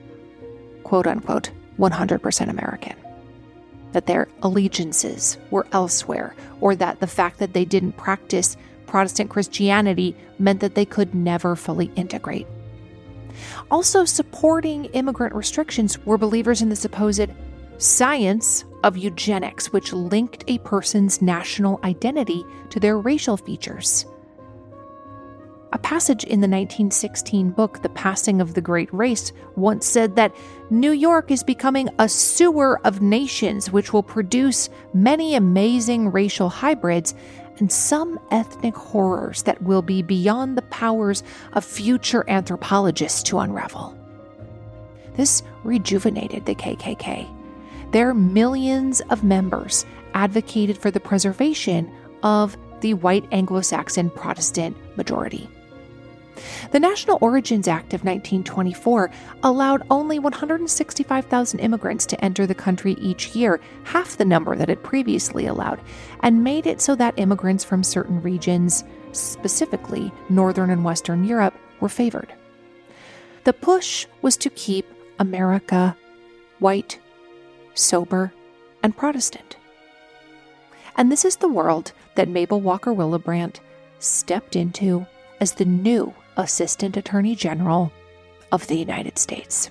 quote 0.83 1.07
unquote, 1.07 1.51
100% 1.79 2.49
American. 2.49 2.95
That 3.91 4.05
their 4.05 4.27
allegiances 4.43 5.37
were 5.49 5.67
elsewhere, 5.71 6.35
or 6.61 6.75
that 6.75 6.99
the 6.99 7.07
fact 7.07 7.39
that 7.39 7.53
they 7.53 7.65
didn't 7.65 7.93
practice 7.93 8.57
Protestant 8.85 9.29
Christianity 9.29 10.15
meant 10.39 10.59
that 10.61 10.75
they 10.75 10.85
could 10.85 11.13
never 11.13 11.55
fully 11.55 11.91
integrate. 11.95 12.47
Also, 13.69 14.05
supporting 14.05 14.85
immigrant 14.85 15.35
restrictions 15.35 16.03
were 16.05 16.17
believers 16.17 16.61
in 16.61 16.69
the 16.69 16.75
supposed 16.75 17.29
science 17.77 18.65
of 18.83 18.97
eugenics, 18.97 19.71
which 19.71 19.93
linked 19.93 20.43
a 20.47 20.57
person's 20.59 21.21
national 21.21 21.79
identity 21.83 22.43
to 22.69 22.79
their 22.79 22.97
racial 22.97 23.37
features. 23.37 24.05
A 25.73 25.77
passage 25.77 26.23
in 26.23 26.39
the 26.39 26.47
1916 26.47 27.51
book, 27.51 27.81
The 27.81 27.89
Passing 27.89 28.39
of 28.39 28.53
the 28.53 28.61
Great 28.61 28.91
Race, 28.93 29.33
once 29.55 29.85
said 29.85 30.15
that 30.15 30.33
New 30.69 30.91
York 30.91 31.29
is 31.29 31.43
becoming 31.43 31.89
a 31.99 32.07
sewer 32.07 32.79
of 32.85 33.01
nations 33.01 33.69
which 33.69 33.91
will 33.91 34.03
produce 34.03 34.69
many 34.93 35.35
amazing 35.35 36.11
racial 36.11 36.47
hybrids 36.47 37.13
and 37.59 37.71
some 37.71 38.19
ethnic 38.31 38.75
horrors 38.75 39.43
that 39.43 39.61
will 39.61 39.81
be 39.81 40.01
beyond 40.01 40.57
the 40.57 40.61
powers 40.63 41.21
of 41.53 41.65
future 41.65 42.23
anthropologists 42.29 43.21
to 43.23 43.39
unravel. 43.39 43.97
This 45.15 45.43
rejuvenated 45.63 46.45
the 46.45 46.55
KKK 46.55 47.36
their 47.91 48.13
millions 48.13 49.01
of 49.09 49.23
members 49.23 49.85
advocated 50.13 50.77
for 50.77 50.91
the 50.91 50.99
preservation 50.99 51.91
of 52.23 52.57
the 52.81 52.93
white 52.95 53.25
Anglo 53.31 53.61
Saxon 53.61 54.09
Protestant 54.09 54.75
majority. 54.97 55.49
The 56.71 56.79
National 56.79 57.17
Origins 57.21 57.67
Act 57.67 57.93
of 57.93 58.01
1924 58.01 59.09
allowed 59.43 59.85
only 59.89 60.19
165,000 60.19 61.59
immigrants 61.59 62.05
to 62.05 62.23
enter 62.23 62.45
the 62.45 62.53
country 62.53 62.93
each 62.99 63.35
year, 63.35 63.59
half 63.83 64.17
the 64.17 64.25
number 64.25 64.55
that 64.55 64.69
it 64.69 64.83
previously 64.83 65.47
allowed, 65.47 65.79
and 66.21 66.43
made 66.43 66.67
it 66.67 66.81
so 66.81 66.95
that 66.95 67.17
immigrants 67.17 67.63
from 67.63 67.83
certain 67.83 68.21
regions, 68.21 68.83
specifically 69.13 70.11
Northern 70.29 70.69
and 70.69 70.83
Western 70.83 71.23
Europe, 71.23 71.55
were 71.79 71.89
favored. 71.89 72.33
The 73.43 73.53
push 73.53 74.05
was 74.21 74.37
to 74.37 74.49
keep 74.49 74.85
America 75.19 75.97
white, 76.59 76.99
sober, 77.77 78.33
and 78.83 78.95
Protestant. 78.95 79.57
And 80.95 81.11
this 81.11 81.23
is 81.23 81.37
the 81.37 81.47
world 81.47 81.91
that 82.15 82.27
Mabel 82.27 82.59
Walker 82.59 82.93
Willebrandt 82.93 83.59
stepped 83.99 84.55
into 84.55 85.05
as 85.39 85.53
the 85.53 85.65
new 85.65 86.13
Assistant 86.37 86.97
Attorney 86.97 87.35
General 87.35 87.91
of 88.51 88.67
the 88.67 88.77
United 88.77 89.17
States. 89.17 89.69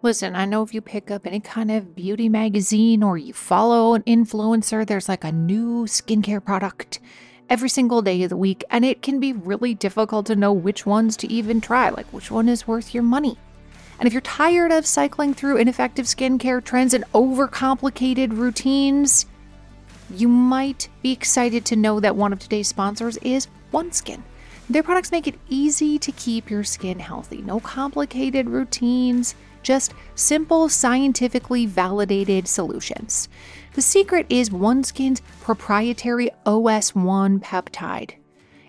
Listen, 0.00 0.36
I 0.36 0.44
know 0.44 0.62
if 0.62 0.72
you 0.72 0.80
pick 0.80 1.10
up 1.10 1.26
any 1.26 1.40
kind 1.40 1.72
of 1.72 1.96
beauty 1.96 2.28
magazine 2.28 3.02
or 3.02 3.18
you 3.18 3.32
follow 3.32 3.94
an 3.94 4.02
influencer, 4.04 4.86
there's 4.86 5.08
like 5.08 5.24
a 5.24 5.32
new 5.32 5.86
skincare 5.86 6.44
product 6.44 7.00
every 7.48 7.68
single 7.68 8.02
day 8.02 8.22
of 8.22 8.30
the 8.30 8.36
week, 8.36 8.64
and 8.70 8.84
it 8.84 9.02
can 9.02 9.20
be 9.20 9.32
really 9.32 9.74
difficult 9.74 10.26
to 10.26 10.36
know 10.36 10.52
which 10.52 10.86
ones 10.86 11.16
to 11.18 11.32
even 11.32 11.60
try, 11.60 11.88
like 11.90 12.06
which 12.06 12.30
one 12.30 12.48
is 12.48 12.66
worth 12.66 12.94
your 12.94 13.02
money. 13.02 13.38
And 13.98 14.06
if 14.06 14.12
you're 14.12 14.20
tired 14.22 14.70
of 14.70 14.86
cycling 14.86 15.34
through 15.34 15.56
ineffective 15.56 16.06
skincare 16.06 16.62
trends 16.62 16.94
and 16.94 17.04
overcomplicated 17.12 18.36
routines, 18.36 19.26
you 20.10 20.28
might 20.28 20.88
be 21.02 21.12
excited 21.12 21.64
to 21.66 21.76
know 21.76 22.00
that 22.00 22.16
one 22.16 22.32
of 22.32 22.38
today's 22.38 22.68
sponsors 22.68 23.16
is 23.18 23.48
OneSkin. 23.72 24.22
Their 24.70 24.82
products 24.82 25.12
make 25.12 25.26
it 25.26 25.38
easy 25.48 25.98
to 25.98 26.12
keep 26.12 26.50
your 26.50 26.62
skin 26.62 26.98
healthy. 26.98 27.42
No 27.42 27.58
complicated 27.58 28.48
routines, 28.48 29.34
just 29.68 29.92
simple, 30.14 30.70
scientifically 30.70 31.66
validated 31.66 32.48
solutions. 32.48 33.28
The 33.74 33.82
secret 33.82 34.24
is 34.30 34.48
OneSkin's 34.48 35.20
proprietary 35.42 36.30
OS1 36.46 37.40
peptide. 37.40 38.12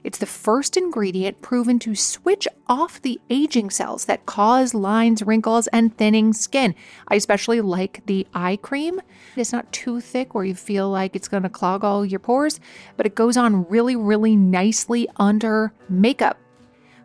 It's 0.03 0.17
the 0.17 0.25
first 0.25 0.75
ingredient 0.75 1.41
proven 1.41 1.79
to 1.79 1.95
switch 1.95 2.49
off 2.67 3.01
the 3.01 3.17
aging 3.29 3.69
cells 3.69 4.05
that 4.05 4.25
cause 4.25 4.73
lines, 4.73 5.23
wrinkles, 5.23 5.67
and 5.67 5.97
thinning 5.97 6.33
skin. 6.33 6.75
I 7.07 7.15
especially 7.15 7.61
like 7.61 8.05
the 8.05 8.27
eye 8.33 8.57
cream. 8.61 8.99
It's 9.37 9.53
not 9.53 9.71
too 9.71 10.01
thick 10.01 10.35
where 10.35 10.43
you 10.43 10.53
feel 10.53 10.89
like 10.89 11.15
it's 11.15 11.29
going 11.29 11.43
to 11.43 11.49
clog 11.49 11.85
all 11.85 12.05
your 12.05 12.19
pores, 12.19 12.59
but 12.97 13.05
it 13.05 13.15
goes 13.15 13.37
on 13.37 13.65
really, 13.69 13.95
really 13.95 14.35
nicely 14.35 15.07
under 15.15 15.71
makeup. 15.87 16.37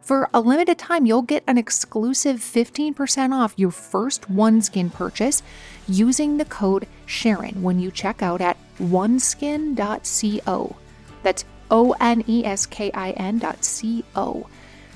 For 0.04 0.28
a 0.34 0.40
limited 0.40 0.76
time, 0.76 1.06
you'll 1.06 1.22
get 1.22 1.44
an 1.46 1.56
exclusive 1.56 2.36
15% 2.36 3.32
off 3.32 3.54
your 3.56 3.70
first 3.70 4.30
OneSkin 4.30 4.92
purchase 4.92 5.42
using 5.88 6.36
the 6.36 6.44
code 6.44 6.86
Sharon 7.06 7.62
when 7.62 7.80
you 7.80 7.90
check 7.90 8.22
out 8.22 8.42
at 8.42 8.58
oneskin.co. 8.78 10.76
That's 11.22 11.46
O 11.70 11.96
N 11.98 12.22
E 12.28 12.44
S 12.44 12.66
K 12.66 12.92
I 12.92 13.12
N.co. 13.12 14.46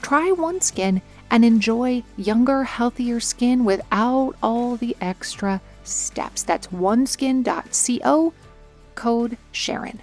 Try 0.02 0.30
OneSkin 0.30 1.00
and 1.30 1.42
enjoy 1.42 2.02
younger, 2.18 2.64
healthier 2.64 3.18
skin 3.18 3.64
without 3.64 4.34
all 4.42 4.76
the 4.76 4.94
extra 5.00 5.62
steps. 5.84 6.42
That's 6.42 6.66
oneskin.co, 6.66 8.34
code 8.94 9.38
Sharon. 9.52 10.02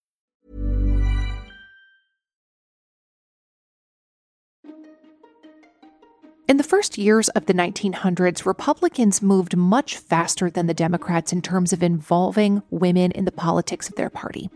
In 6.51 6.57
the 6.57 6.63
first 6.63 6.97
years 6.97 7.29
of 7.29 7.45
the 7.45 7.53
1900s, 7.53 8.45
Republicans 8.45 9.21
moved 9.21 9.55
much 9.55 9.95
faster 9.95 10.49
than 10.49 10.67
the 10.67 10.73
Democrats 10.73 11.31
in 11.31 11.41
terms 11.41 11.71
of 11.71 11.81
involving 11.81 12.61
women 12.69 13.11
in 13.11 13.23
the 13.23 13.31
politics 13.31 13.87
of 13.87 13.95
their 13.95 14.09
party. 14.09 14.49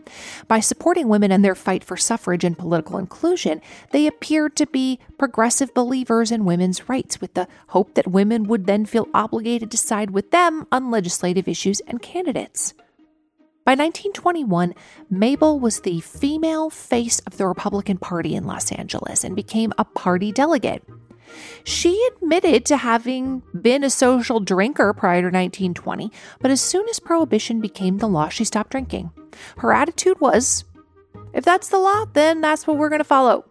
By 0.46 0.60
supporting 0.60 1.08
women 1.08 1.32
in 1.32 1.40
their 1.40 1.54
fight 1.54 1.82
for 1.82 1.96
suffrage 1.96 2.44
and 2.44 2.58
political 2.58 2.98
inclusion, 2.98 3.62
they 3.92 4.06
appeared 4.06 4.56
to 4.56 4.66
be 4.66 4.98
progressive 5.16 5.72
believers 5.72 6.30
in 6.30 6.44
women's 6.44 6.86
rights, 6.86 7.22
with 7.22 7.32
the 7.32 7.48
hope 7.68 7.94
that 7.94 8.06
women 8.06 8.44
would 8.44 8.66
then 8.66 8.84
feel 8.84 9.08
obligated 9.14 9.70
to 9.70 9.78
side 9.78 10.10
with 10.10 10.32
them 10.32 10.66
on 10.70 10.90
legislative 10.90 11.48
issues 11.48 11.80
and 11.86 12.02
candidates. 12.02 12.74
By 13.64 13.72
1921, 13.72 14.74
Mabel 15.08 15.58
was 15.58 15.80
the 15.80 16.00
female 16.00 16.68
face 16.68 17.20
of 17.20 17.38
the 17.38 17.46
Republican 17.46 17.96
Party 17.96 18.34
in 18.34 18.44
Los 18.44 18.70
Angeles 18.70 19.24
and 19.24 19.34
became 19.34 19.72
a 19.78 19.86
party 19.86 20.30
delegate. 20.30 20.84
She 21.64 22.08
admitted 22.12 22.64
to 22.66 22.76
having 22.76 23.42
been 23.60 23.84
a 23.84 23.90
social 23.90 24.40
drinker 24.40 24.92
prior 24.92 25.20
to 25.20 25.26
1920, 25.26 26.12
but 26.40 26.50
as 26.50 26.60
soon 26.60 26.88
as 26.88 27.00
prohibition 27.00 27.60
became 27.60 27.98
the 27.98 28.08
law, 28.08 28.28
she 28.28 28.44
stopped 28.44 28.70
drinking. 28.70 29.10
Her 29.58 29.72
attitude 29.72 30.20
was 30.20 30.64
if 31.32 31.44
that's 31.44 31.68
the 31.68 31.78
law, 31.78 32.06
then 32.12 32.40
that's 32.40 32.66
what 32.66 32.78
we're 32.78 32.88
going 32.88 33.00
to 33.00 33.04
follow. 33.04 33.44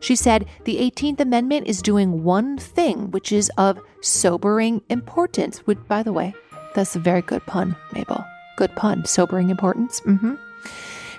She 0.00 0.14
said 0.14 0.46
the 0.64 0.76
18th 0.76 1.20
Amendment 1.20 1.66
is 1.66 1.82
doing 1.82 2.22
one 2.22 2.58
thing, 2.58 3.10
which 3.10 3.32
is 3.32 3.50
of 3.56 3.80
sobering 4.00 4.82
importance. 4.88 5.58
Which, 5.66 5.78
by 5.88 6.02
the 6.02 6.12
way, 6.12 6.34
that's 6.74 6.94
a 6.94 7.00
very 7.00 7.22
good 7.22 7.44
pun, 7.46 7.74
Mabel. 7.92 8.24
Good 8.56 8.74
pun. 8.76 9.04
Sobering 9.04 9.50
importance. 9.50 10.00
Mm-hmm. 10.02 10.34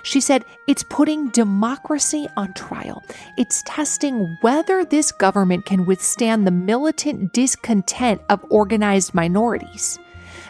She 0.08 0.22
said 0.22 0.46
it's 0.66 0.82
putting 0.84 1.28
democracy 1.28 2.28
on 2.34 2.54
trial. 2.54 3.04
It's 3.36 3.62
testing 3.66 4.38
whether 4.40 4.82
this 4.82 5.12
government 5.12 5.66
can 5.66 5.84
withstand 5.84 6.46
the 6.46 6.50
militant 6.50 7.34
discontent 7.34 8.22
of 8.30 8.42
organized 8.48 9.12
minorities. 9.12 9.98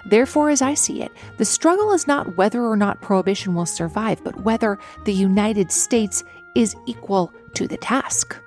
Therefore, 0.07 0.51
as 0.51 0.63
I 0.63 0.75
see 0.75 1.03
it, 1.03 1.11
the 1.39 1.45
struggle 1.45 1.93
is 1.93 2.07
not 2.07 2.37
whether 2.37 2.65
or 2.65 2.77
not 2.77 3.03
prohibition 3.03 3.53
will 3.57 3.67
survive, 3.67 4.23
but 4.23 4.43
whether 4.43 4.79
the 5.05 5.13
United 5.13 5.73
States 5.73 6.23
is 6.55 6.77
equal 6.87 7.33
to 7.55 7.67
the 7.67 7.79
task. 7.79 8.41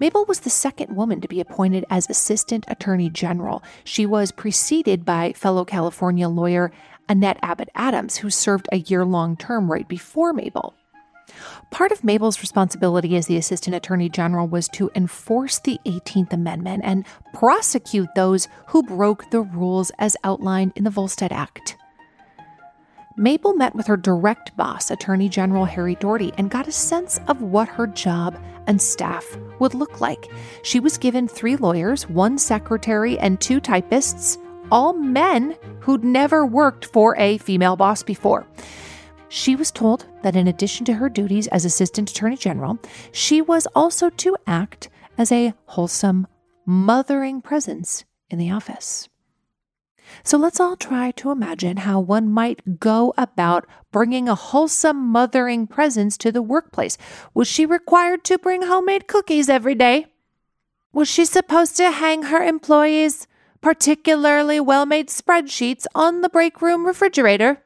Mabel 0.00 0.24
was 0.24 0.40
the 0.40 0.48
second 0.50 0.96
woman 0.96 1.20
to 1.20 1.28
be 1.28 1.40
appointed 1.40 1.84
as 1.90 2.08
Assistant 2.08 2.64
Attorney 2.68 3.10
General. 3.10 3.62
She 3.84 4.06
was 4.06 4.32
preceded 4.32 5.04
by 5.04 5.34
fellow 5.34 5.66
California 5.66 6.30
lawyer 6.30 6.72
Annette 7.08 7.38
Abbott 7.42 7.68
Adams, 7.74 8.18
who 8.18 8.30
served 8.30 8.68
a 8.72 8.78
year 8.78 9.04
long 9.04 9.36
term 9.36 9.70
right 9.70 9.88
before 9.88 10.32
Mabel. 10.32 10.74
Part 11.70 11.92
of 11.92 12.04
Mabel's 12.04 12.40
responsibility 12.40 13.16
as 13.16 13.26
the 13.26 13.36
Assistant 13.36 13.74
Attorney 13.74 14.08
General 14.08 14.46
was 14.46 14.68
to 14.68 14.90
enforce 14.94 15.58
the 15.58 15.78
18th 15.84 16.32
Amendment 16.32 16.82
and 16.84 17.04
prosecute 17.34 18.08
those 18.14 18.48
who 18.68 18.82
broke 18.82 19.30
the 19.30 19.40
rules 19.40 19.90
as 19.98 20.16
outlined 20.24 20.72
in 20.76 20.84
the 20.84 20.90
Volstead 20.90 21.32
Act. 21.32 21.76
Mabel 23.18 23.54
met 23.54 23.74
with 23.74 23.86
her 23.86 23.96
direct 23.96 24.54
boss, 24.58 24.90
Attorney 24.90 25.28
General 25.28 25.64
Harry 25.64 25.94
Daugherty, 25.94 26.32
and 26.36 26.50
got 26.50 26.68
a 26.68 26.72
sense 26.72 27.18
of 27.28 27.40
what 27.40 27.66
her 27.66 27.86
job 27.86 28.38
and 28.66 28.80
staff 28.80 29.24
would 29.58 29.72
look 29.72 30.02
like. 30.02 30.26
She 30.62 30.80
was 30.80 30.98
given 30.98 31.26
three 31.26 31.56
lawyers, 31.56 32.08
one 32.08 32.36
secretary, 32.36 33.18
and 33.18 33.40
two 33.40 33.58
typists, 33.58 34.36
all 34.70 34.92
men 34.92 35.56
who'd 35.80 36.04
never 36.04 36.44
worked 36.44 36.84
for 36.86 37.16
a 37.16 37.38
female 37.38 37.76
boss 37.76 38.02
before. 38.02 38.46
She 39.28 39.56
was 39.56 39.70
told 39.70 40.06
that 40.22 40.36
in 40.36 40.46
addition 40.46 40.84
to 40.86 40.94
her 40.94 41.08
duties 41.08 41.46
as 41.48 41.64
Assistant 41.64 42.10
Attorney 42.10 42.36
General, 42.36 42.78
she 43.12 43.40
was 43.40 43.66
also 43.74 44.10
to 44.10 44.36
act 44.46 44.88
as 45.18 45.32
a 45.32 45.54
wholesome, 45.66 46.26
mothering 46.64 47.42
presence 47.42 48.04
in 48.30 48.38
the 48.38 48.50
office. 48.50 49.08
So 50.22 50.38
let's 50.38 50.60
all 50.60 50.76
try 50.76 51.10
to 51.12 51.30
imagine 51.30 51.78
how 51.78 51.98
one 51.98 52.30
might 52.30 52.78
go 52.78 53.12
about 53.16 53.66
bringing 53.90 54.28
a 54.28 54.34
wholesome, 54.34 54.96
mothering 54.96 55.66
presence 55.66 56.16
to 56.18 56.30
the 56.30 56.42
workplace. 56.42 56.96
Was 57.34 57.48
she 57.48 57.66
required 57.66 58.24
to 58.24 58.38
bring 58.38 58.62
homemade 58.62 59.08
cookies 59.08 59.48
every 59.48 59.74
day? 59.74 60.06
Was 60.92 61.08
she 61.08 61.24
supposed 61.24 61.76
to 61.76 61.90
hang 61.90 62.24
her 62.24 62.42
employees' 62.42 63.26
particularly 63.66 64.60
well 64.60 64.86
made 64.86 65.08
spreadsheets 65.08 65.86
on 65.92 66.20
the 66.20 66.28
break 66.28 66.62
room 66.62 66.86
refrigerator. 66.86 67.64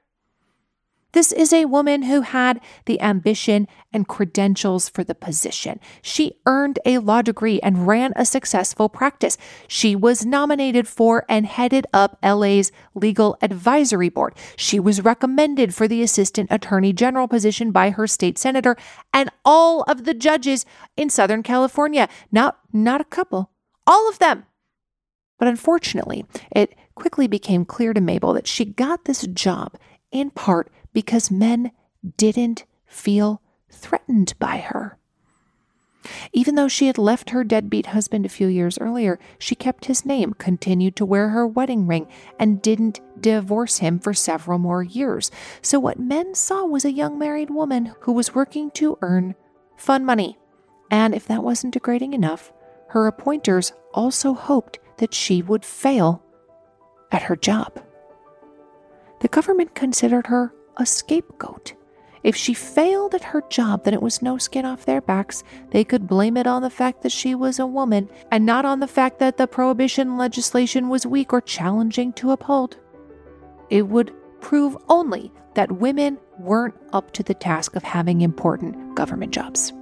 This 1.12 1.30
is 1.30 1.52
a 1.52 1.66
woman 1.66 2.04
who 2.04 2.22
had 2.22 2.58
the 2.86 2.98
ambition 3.02 3.68
and 3.92 4.08
credentials 4.08 4.88
for 4.88 5.04
the 5.04 5.14
position. 5.14 5.78
She 6.00 6.38
earned 6.46 6.78
a 6.86 6.96
law 6.96 7.20
degree 7.20 7.60
and 7.60 7.86
ran 7.86 8.14
a 8.16 8.24
successful 8.24 8.88
practice. 8.88 9.36
She 9.68 9.94
was 9.94 10.24
nominated 10.24 10.88
for 10.88 11.26
and 11.28 11.44
headed 11.44 11.86
up 11.92 12.18
LA's 12.24 12.72
legal 12.94 13.36
advisory 13.42 14.08
board. 14.08 14.34
She 14.56 14.80
was 14.80 15.04
recommended 15.04 15.74
for 15.74 15.86
the 15.86 16.02
assistant 16.02 16.50
attorney 16.50 16.94
general 16.94 17.28
position 17.28 17.72
by 17.72 17.90
her 17.90 18.06
state 18.06 18.38
senator 18.38 18.74
and 19.12 19.28
all 19.44 19.82
of 19.82 20.04
the 20.04 20.14
judges 20.14 20.64
in 20.96 21.10
Southern 21.10 21.42
California. 21.42 22.08
Not, 22.32 22.58
not 22.72 23.02
a 23.02 23.04
couple, 23.04 23.50
all 23.86 24.08
of 24.08 24.18
them. 24.18 24.46
But 25.40 25.48
unfortunately, 25.48 26.26
it 26.52 26.76
quickly 26.94 27.26
became 27.26 27.64
clear 27.64 27.94
to 27.94 28.00
Mabel 28.00 28.34
that 28.34 28.46
she 28.46 28.64
got 28.66 29.06
this 29.06 29.26
job 29.26 29.76
in 30.12 30.30
part 30.30 30.70
because 30.92 31.30
men 31.30 31.72
didn't 32.18 32.64
feel 32.86 33.40
threatened 33.70 34.34
by 34.38 34.58
her. 34.58 34.98
Even 36.32 36.54
though 36.54 36.68
she 36.68 36.86
had 36.86 36.98
left 36.98 37.30
her 37.30 37.42
deadbeat 37.42 37.86
husband 37.86 38.26
a 38.26 38.30
few 38.30 38.48
years 38.48 38.78
earlier, 38.78 39.18
she 39.38 39.54
kept 39.54 39.86
his 39.86 40.04
name, 40.04 40.34
continued 40.34 40.94
to 40.96 41.06
wear 41.06 41.30
her 41.30 41.46
wedding 41.46 41.86
ring, 41.86 42.06
and 42.38 42.62
didn't 42.62 43.00
divorce 43.20 43.78
him 43.78 43.98
for 43.98 44.12
several 44.12 44.58
more 44.58 44.82
years. 44.82 45.30
So, 45.62 45.78
what 45.78 45.98
men 45.98 46.34
saw 46.34 46.64
was 46.64 46.84
a 46.84 46.92
young 46.92 47.18
married 47.18 47.50
woman 47.50 47.94
who 48.00 48.12
was 48.12 48.34
working 48.34 48.70
to 48.72 48.98
earn 49.00 49.34
fun 49.76 50.04
money. 50.04 50.38
And 50.90 51.14
if 51.14 51.26
that 51.28 51.44
wasn't 51.44 51.74
degrading 51.74 52.12
enough, 52.12 52.52
her 52.88 53.06
appointers 53.06 53.72
also 53.94 54.34
hoped 54.34 54.78
that 55.00 55.14
she 55.14 55.42
would 55.42 55.64
fail 55.64 56.22
at 57.10 57.22
her 57.22 57.36
job. 57.36 57.82
The 59.20 59.28
government 59.28 59.74
considered 59.74 60.28
her 60.28 60.54
a 60.76 60.86
scapegoat. 60.86 61.74
If 62.22 62.36
she 62.36 62.52
failed 62.52 63.14
at 63.14 63.24
her 63.24 63.42
job, 63.48 63.84
then 63.84 63.94
it 63.94 64.02
was 64.02 64.20
no 64.20 64.36
skin 64.36 64.66
off 64.66 64.84
their 64.84 65.00
backs. 65.00 65.42
They 65.70 65.84
could 65.84 66.06
blame 66.06 66.36
it 66.36 66.46
on 66.46 66.60
the 66.60 66.68
fact 66.68 67.00
that 67.02 67.12
she 67.12 67.34
was 67.34 67.58
a 67.58 67.66
woman 67.66 68.10
and 68.30 68.44
not 68.44 68.66
on 68.66 68.80
the 68.80 68.86
fact 68.86 69.18
that 69.20 69.38
the 69.38 69.46
prohibition 69.46 70.18
legislation 70.18 70.90
was 70.90 71.06
weak 71.06 71.32
or 71.32 71.40
challenging 71.40 72.12
to 72.14 72.30
uphold. 72.30 72.76
It 73.70 73.88
would 73.88 74.12
prove 74.40 74.76
only 74.90 75.32
that 75.54 75.72
women 75.72 76.18
weren't 76.38 76.74
up 76.92 77.12
to 77.12 77.22
the 77.22 77.34
task 77.34 77.74
of 77.74 77.82
having 77.82 78.20
important 78.20 78.94
government 78.96 79.32
jobs. 79.32 79.72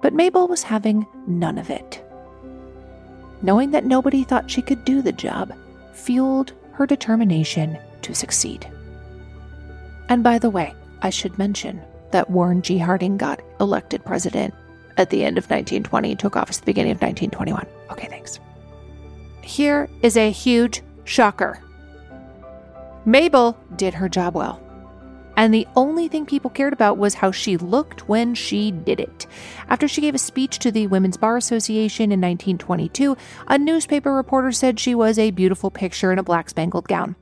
But 0.00 0.14
Mabel 0.14 0.48
was 0.48 0.62
having 0.62 1.06
none 1.26 1.58
of 1.58 1.68
it 1.68 2.02
knowing 3.42 3.70
that 3.70 3.84
nobody 3.84 4.24
thought 4.24 4.50
she 4.50 4.62
could 4.62 4.84
do 4.84 5.02
the 5.02 5.12
job, 5.12 5.52
fueled 5.92 6.52
her 6.72 6.86
determination 6.86 7.78
to 8.02 8.14
succeed. 8.14 8.70
And 10.08 10.22
by 10.22 10.38
the 10.38 10.50
way, 10.50 10.74
I 11.02 11.10
should 11.10 11.38
mention 11.38 11.80
that 12.10 12.30
Warren 12.30 12.62
G. 12.62 12.78
Harding 12.78 13.16
got 13.16 13.40
elected 13.60 14.04
president 14.04 14.54
at 14.96 15.10
the 15.10 15.24
end 15.24 15.38
of 15.38 15.44
1920 15.44 16.16
took 16.16 16.36
office 16.36 16.58
at 16.58 16.62
the 16.62 16.66
beginning 16.66 16.92
of 16.92 17.00
1921. 17.00 17.66
Okay, 17.90 18.08
thanks. 18.08 18.40
Here 19.42 19.88
is 20.02 20.16
a 20.16 20.30
huge 20.30 20.82
shocker. 21.04 21.60
Mabel 23.04 23.56
did 23.76 23.94
her 23.94 24.08
job 24.08 24.34
well 24.34 24.60
and 25.40 25.54
the 25.54 25.66
only 25.74 26.06
thing 26.06 26.26
people 26.26 26.50
cared 26.50 26.74
about 26.74 26.98
was 26.98 27.14
how 27.14 27.30
she 27.30 27.56
looked 27.56 28.06
when 28.06 28.34
she 28.34 28.70
did 28.70 29.00
it. 29.00 29.26
After 29.70 29.88
she 29.88 30.02
gave 30.02 30.14
a 30.14 30.18
speech 30.18 30.58
to 30.58 30.70
the 30.70 30.86
Women's 30.86 31.16
Bar 31.16 31.38
Association 31.38 32.12
in 32.12 32.20
1922, 32.20 33.16
a 33.48 33.56
newspaper 33.56 34.12
reporter 34.12 34.52
said 34.52 34.78
she 34.78 34.94
was 34.94 35.18
a 35.18 35.30
beautiful 35.30 35.70
picture 35.70 36.12
in 36.12 36.18
a 36.18 36.22
black 36.22 36.50
spangled 36.50 36.88
gown. 36.88 37.16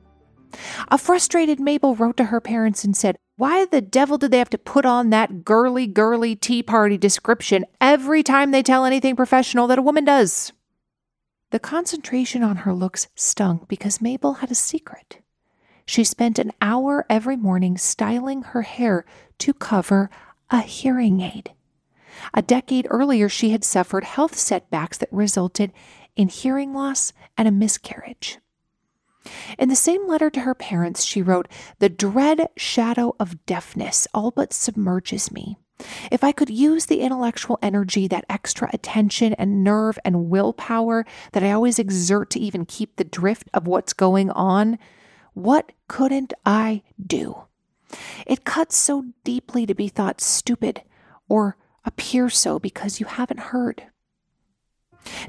A 0.88 0.98
frustrated 0.98 1.60
Mabel 1.60 1.94
wrote 1.94 2.16
to 2.16 2.24
her 2.24 2.40
parents 2.40 2.82
and 2.82 2.96
said, 2.96 3.16
Why 3.36 3.66
the 3.66 3.80
devil 3.80 4.18
did 4.18 4.32
they 4.32 4.38
have 4.38 4.50
to 4.50 4.58
put 4.58 4.84
on 4.84 5.10
that 5.10 5.44
girly, 5.44 5.86
girly 5.86 6.34
Tea 6.34 6.64
Party 6.64 6.98
description 6.98 7.66
every 7.80 8.24
time 8.24 8.50
they 8.50 8.64
tell 8.64 8.84
anything 8.84 9.14
professional 9.14 9.68
that 9.68 9.78
a 9.78 9.82
woman 9.82 10.04
does? 10.04 10.52
The 11.52 11.60
concentration 11.60 12.42
on 12.42 12.56
her 12.56 12.74
looks 12.74 13.06
stung 13.14 13.64
because 13.68 14.00
Mabel 14.00 14.34
had 14.34 14.50
a 14.50 14.56
secret. 14.56 15.20
She 15.88 16.04
spent 16.04 16.38
an 16.38 16.52
hour 16.60 17.06
every 17.08 17.38
morning 17.38 17.78
styling 17.78 18.42
her 18.42 18.60
hair 18.60 19.06
to 19.38 19.54
cover 19.54 20.10
a 20.50 20.60
hearing 20.60 21.22
aid. 21.22 21.52
A 22.34 22.42
decade 22.42 22.86
earlier, 22.90 23.26
she 23.26 23.50
had 23.50 23.64
suffered 23.64 24.04
health 24.04 24.36
setbacks 24.36 24.98
that 24.98 25.08
resulted 25.10 25.72
in 26.14 26.28
hearing 26.28 26.74
loss 26.74 27.14
and 27.38 27.48
a 27.48 27.50
miscarriage. 27.50 28.36
In 29.58 29.70
the 29.70 29.74
same 29.74 30.06
letter 30.06 30.28
to 30.28 30.40
her 30.40 30.54
parents, 30.54 31.04
she 31.04 31.22
wrote, 31.22 31.48
The 31.78 31.88
dread 31.88 32.50
shadow 32.54 33.16
of 33.18 33.46
deafness 33.46 34.06
all 34.12 34.30
but 34.30 34.52
submerges 34.52 35.32
me. 35.32 35.56
If 36.12 36.22
I 36.22 36.32
could 36.32 36.50
use 36.50 36.84
the 36.84 37.00
intellectual 37.00 37.58
energy, 37.62 38.06
that 38.08 38.26
extra 38.28 38.68
attention 38.74 39.32
and 39.38 39.64
nerve 39.64 39.98
and 40.04 40.28
willpower 40.28 41.06
that 41.32 41.42
I 41.42 41.52
always 41.52 41.78
exert 41.78 42.28
to 42.30 42.40
even 42.40 42.66
keep 42.66 42.96
the 42.96 43.04
drift 43.04 43.48
of 43.54 43.66
what's 43.66 43.94
going 43.94 44.28
on, 44.32 44.78
what 45.38 45.72
couldn't 45.86 46.32
I 46.44 46.82
do? 47.04 47.42
It 48.26 48.44
cuts 48.44 48.76
so 48.76 49.06
deeply 49.24 49.66
to 49.66 49.74
be 49.74 49.88
thought 49.88 50.20
stupid 50.20 50.82
or 51.28 51.56
appear 51.84 52.28
so 52.28 52.58
because 52.58 53.00
you 53.00 53.06
haven't 53.06 53.40
heard. 53.40 53.84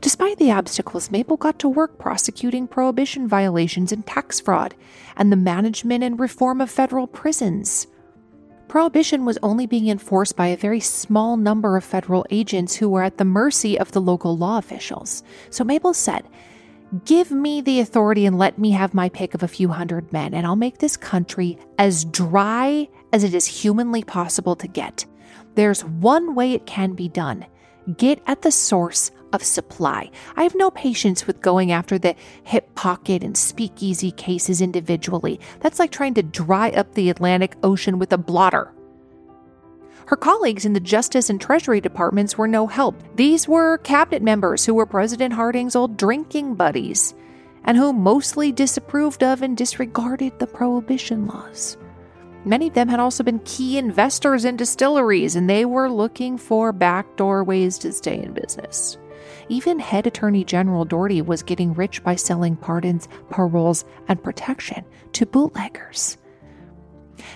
Despite 0.02 0.38
the 0.38 0.52
obstacles, 0.52 1.12
Mabel 1.12 1.38
got 1.38 1.60
to 1.60 1.70
work 1.70 1.98
prosecuting 1.98 2.68
prohibition 2.68 3.28
violations 3.28 3.92
and 3.92 4.06
tax 4.06 4.40
fraud, 4.40 4.76
and 5.16 5.32
the 5.32 5.38
management 5.38 6.04
and 6.04 6.20
reform 6.20 6.60
of 6.60 6.70
federal 6.70 7.08
prisons. 7.08 7.88
Prohibition 8.68 9.26
was 9.26 9.40
only 9.42 9.66
being 9.66 9.88
enforced 9.88 10.36
by 10.36 10.48
a 10.48 10.58
very 10.58 10.80
small 10.80 11.38
number 11.38 11.78
of 11.78 11.84
federal 11.84 12.26
agents 12.30 12.76
who 12.76 12.90
were 12.90 13.04
at 13.04 13.18
the 13.18 13.26
mercy 13.26 13.80
of 13.80 13.92
the 13.92 14.02
local 14.02 14.38
law 14.38 14.58
officials. 14.58 15.24
So 15.50 15.64
Mabel 15.64 15.94
said, 15.94 16.28
Give 17.06 17.30
me 17.30 17.62
the 17.62 17.82
authority 17.82 18.26
and 18.26 18.40
let 18.40 18.58
me 18.58 18.72
have 18.72 18.96
my 18.96 19.10
pick 19.10 19.36
of 19.36 19.44
a 19.44 19.48
few 19.48 19.70
hundred 19.70 20.12
men, 20.12 20.34
and 20.34 20.46
I'll 20.46 20.56
make 20.56 20.80
this 20.80 20.98
country 20.98 21.60
as 21.78 22.04
dry 22.04 22.90
as 23.14 23.24
it 23.24 23.36
is 23.36 23.46
humanly 23.46 24.04
possible 24.04 24.56
to 24.56 24.68
get. 24.68 25.06
There's 25.54 25.86
one 25.86 26.34
way 26.34 26.54
it 26.54 26.66
can 26.66 26.94
be 26.94 27.08
done 27.08 27.46
get 27.98 28.22
at 28.28 28.42
the 28.42 28.52
source 28.52 29.12
of 29.34 29.44
supply. 29.44 30.12
I 30.36 30.44
have 30.44 30.56
no 30.56 30.70
patience 30.72 31.26
with 31.26 31.42
going 31.42 31.72
after 31.72 31.98
the 31.98 32.16
hip 32.44 32.76
pocket 32.76 33.24
and 33.24 33.38
speakeasy 33.38 34.12
cases 34.12 34.62
individually. 34.62 35.40
That's 35.60 35.80
like 35.80 35.92
trying 35.92 36.14
to 36.16 36.24
dry 36.24 36.70
up 36.72 36.94
the 36.94 37.10
Atlantic 37.10 37.56
Ocean 37.64 38.00
with 38.00 38.14
a 38.14 38.18
blotter. 38.18 38.74
Her 40.10 40.16
colleagues 40.16 40.66
in 40.66 40.74
the 40.74 40.80
Justice 40.80 41.30
and 41.30 41.40
Treasury 41.40 41.80
departments 41.80 42.36
were 42.36 42.48
no 42.48 42.66
help. 42.66 42.96
These 43.16 43.48
were 43.48 43.78
cabinet 43.78 44.24
members 44.24 44.66
who 44.66 44.74
were 44.74 44.88
President 44.88 45.32
Harding's 45.36 45.76
old 45.76 45.98
drinking 45.98 46.56
buddies 46.56 47.14
and 47.64 47.78
who 47.78 47.94
mostly 47.94 48.52
disapproved 48.52 49.22
of 49.22 49.44
and 49.44 49.56
disregarded 49.56 50.40
the 50.40 50.48
prohibition 50.48 51.28
laws. 51.28 51.78
Many 52.44 52.70
of 52.70 52.74
them 52.74 52.88
had 52.88 53.00
also 53.00 53.24
been 53.24 53.38
key 53.46 53.78
investors 53.78 54.46
in 54.46 54.58
distilleries, 54.58 55.36
and 55.36 55.48
they 55.48 55.64
were 55.64 55.92
looking 55.92 56.40
for 56.40 56.74
backdoor 56.74 57.44
ways 57.44 57.78
to 57.78 57.94
stay 57.94 58.18
in 58.20 58.34
business. 58.34 58.98
Even 59.48 59.78
head 59.78 60.08
attorney 60.08 60.44
general 60.44 60.86
Daugherty 60.86 61.22
was 61.22 61.44
getting 61.44 61.76
rich 61.76 62.04
by 62.04 62.16
selling 62.16 62.56
pardons, 62.56 63.08
paroles, 63.30 63.86
and 64.08 64.24
protection 64.24 64.84
to 65.14 65.28
bootleggers. 65.28 66.18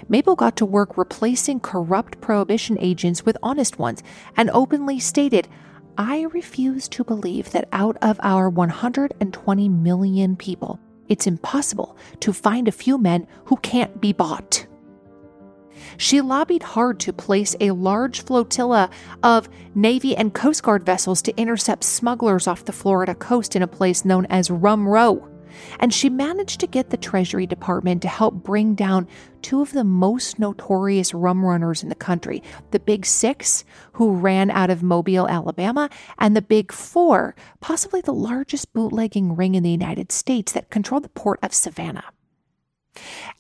Mabel 0.10 0.36
got 0.36 0.56
to 0.58 0.66
work 0.66 0.98
replacing 0.98 1.60
corrupt 1.60 2.22
prohibition 2.22 2.78
agents 2.80 3.26
with 3.26 3.38
honest 3.44 3.80
ones 3.80 4.04
and 4.36 4.50
openly 4.52 5.00
stated, 5.00 5.48
I 5.98 6.24
refuse 6.24 6.88
to 6.90 7.04
believe 7.04 7.52
that 7.52 7.70
out 7.72 7.98
of 8.02 8.20
our 8.24 8.50
120 8.50 9.70
million 9.70 10.36
people, 10.36 10.80
it's 11.08 11.28
impossible 11.28 11.98
to 12.22 12.34
find 12.34 12.68
a 12.68 12.72
few 12.72 12.98
men 12.98 13.28
who 13.46 13.58
can't 13.58 14.02
be 14.02 14.14
bought 14.14 14.66
she 15.98 16.22
lobbied 16.22 16.64
hard 16.64 17.00
to 17.02 17.14
place 17.14 17.56
a 17.60 17.72
large 17.72 18.22
flotilla 18.22 18.90
of 19.22 19.50
Navy 19.76 20.16
and 20.16 20.34
Coast 20.34 20.64
Guard 20.64 20.86
vessels 20.86 21.22
to 21.24 21.38
intercept 21.38 21.84
smugglers 21.84 22.48
off 22.48 22.66
the 22.66 22.72
Florida 22.72 23.16
coast 23.16 23.56
in 23.56 23.62
a 23.62 23.68
place 23.68 24.06
known 24.06 24.26
as 24.28 24.50
Rum 24.50 24.88
Row. 24.88 25.28
And 25.80 25.94
she 25.94 26.10
managed 26.10 26.60
to 26.60 26.68
get 26.68 26.90
the 26.90 26.98
Treasury 26.98 27.46
Department 27.46 28.02
to 28.02 28.08
help 28.08 28.36
bring 28.36 28.76
down 28.76 29.08
two 29.42 29.62
of 29.62 29.74
the 29.74 29.84
most 29.84 30.40
notorious 30.40 31.14
rum 31.14 31.46
runners 31.46 31.84
in 31.84 31.90
the 31.90 31.96
country 31.96 32.42
the 32.72 32.80
Big 32.80 33.06
Six, 33.06 33.64
who 33.94 34.14
ran 34.14 34.50
out 34.50 34.70
of 34.70 34.84
Mobile, 34.84 35.28
Alabama, 35.28 35.90
and 36.18 36.36
the 36.36 36.42
Big 36.42 36.72
Four, 36.72 37.36
possibly 37.60 38.02
the 38.02 38.14
largest 38.14 38.74
bootlegging 38.74 39.36
ring 39.36 39.56
in 39.56 39.64
the 39.64 39.72
United 39.72 40.12
States 40.12 40.52
that 40.54 40.70
controlled 40.70 41.04
the 41.04 41.10
port 41.10 41.40
of 41.44 41.54
Savannah. 41.54 42.06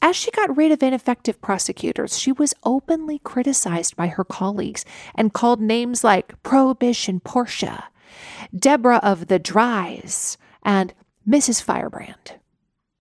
As 0.01 0.15
she 0.15 0.31
got 0.31 0.55
rid 0.55 0.71
of 0.71 0.81
ineffective 0.81 1.39
prosecutors, 1.41 2.17
she 2.17 2.31
was 2.31 2.55
openly 2.63 3.19
criticized 3.19 3.95
by 3.95 4.07
her 4.07 4.23
colleagues 4.23 4.83
and 5.15 5.33
called 5.33 5.61
names 5.61 6.03
like 6.03 6.41
Prohibition 6.43 7.19
Portia, 7.19 7.85
Deborah 8.55 8.99
of 9.03 9.27
the 9.27 9.39
Dries, 9.39 10.37
and 10.63 10.93
Mrs. 11.27 11.61
Firebrand. 11.61 12.35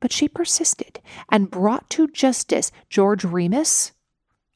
But 0.00 0.12
she 0.12 0.28
persisted 0.28 1.00
and 1.28 1.50
brought 1.50 1.88
to 1.90 2.08
justice 2.08 2.72
George 2.88 3.24
Remus, 3.24 3.92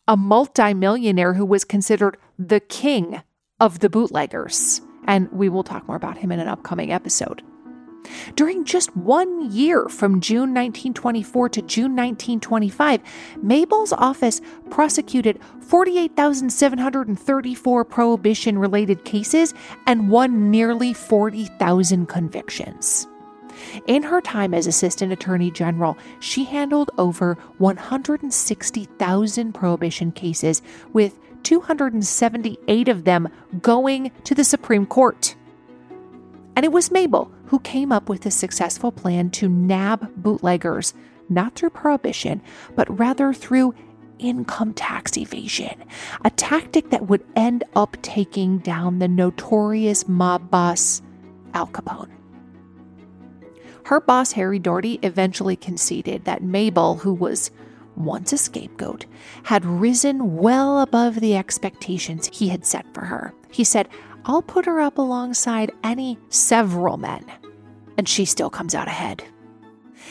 a 0.08 0.16
multimillionaire 0.16 1.34
who 1.34 1.44
was 1.44 1.64
considered 1.64 2.16
the 2.38 2.60
king 2.60 3.22
of 3.60 3.80
the 3.80 3.88
bootleggers. 3.88 4.80
And 5.06 5.30
we 5.32 5.48
will 5.48 5.64
talk 5.64 5.86
more 5.86 5.96
about 5.96 6.18
him 6.18 6.32
in 6.32 6.40
an 6.40 6.48
upcoming 6.48 6.92
episode. 6.92 7.42
During 8.34 8.64
just 8.64 8.96
one 8.96 9.50
year 9.50 9.88
from 9.88 10.20
June 10.20 10.54
1924 10.54 11.48
to 11.50 11.62
June 11.62 11.94
1925, 11.96 13.00
Mabel's 13.42 13.92
office 13.92 14.40
prosecuted 14.70 15.40
48,734 15.60 17.84
prohibition 17.84 18.58
related 18.58 19.04
cases 19.04 19.54
and 19.86 20.10
won 20.10 20.50
nearly 20.50 20.92
40,000 20.92 22.06
convictions. 22.06 23.06
In 23.86 24.02
her 24.04 24.20
time 24.20 24.54
as 24.54 24.66
Assistant 24.66 25.12
Attorney 25.12 25.50
General, 25.50 25.96
she 26.20 26.44
handled 26.44 26.90
over 26.98 27.34
160,000 27.59 29.52
prohibition 29.52 30.12
cases, 30.12 30.62
with 30.92 31.18
278 31.42 32.88
of 32.88 33.04
them 33.04 33.28
going 33.62 34.11
to 34.24 34.34
the 34.34 34.44
Supreme 34.44 34.86
Court. 34.86 35.36
And 36.57 36.64
it 36.64 36.72
was 36.72 36.90
Mabel 36.90 37.30
who 37.46 37.61
came 37.61 37.92
up 37.92 38.09
with 38.09 38.26
a 38.26 38.30
successful 38.30 38.90
plan 38.90 39.30
to 39.30 39.48
nab 39.48 40.12
bootleggers, 40.16 40.94
not 41.28 41.54
through 41.54 41.70
prohibition, 41.70 42.42
but 42.74 42.98
rather 42.98 43.32
through 43.32 43.74
income 44.18 44.72
tax 44.72 45.16
evasion, 45.16 45.84
a 46.24 46.30
tactic 46.30 46.90
that 46.90 47.09
would 47.09 47.24
end 47.36 47.62
up 47.74 47.96
taking 48.02 48.59
down 48.59 48.98
the 48.98 49.09
notorious 49.09 50.09
mob 50.09 50.50
boss 50.50 51.02
Al 51.54 51.66
Capone. 51.68 52.15
Her 53.87 54.01
boss, 54.01 54.32
Harry 54.32 54.59
Daugherty, 54.59 54.99
eventually 55.05 55.55
conceded 55.55 56.24
that 56.24 56.43
Mabel, 56.43 56.97
who 56.97 57.14
was 57.14 57.53
once 57.95 58.32
a 58.32 58.37
scapegoat, 58.37 59.07
had 59.45 59.64
risen 59.64 60.37
well 60.39 60.80
above 60.80 61.20
the 61.20 61.37
expectations 61.37 62.28
he 62.32 62.49
had 62.49 62.66
set 62.66 62.93
for 62.93 63.05
her. 63.05 63.32
He 63.53 63.62
said, 63.62 63.89
I'll 64.24 64.43
put 64.43 64.66
her 64.66 64.80
up 64.80 64.99
alongside 64.99 65.70
any 65.84 66.18
several 66.30 66.97
men, 66.97 67.24
and 67.97 68.09
she 68.09 68.24
still 68.24 68.51
comes 68.51 68.74
out 68.74 68.89
ahead. 68.89 69.22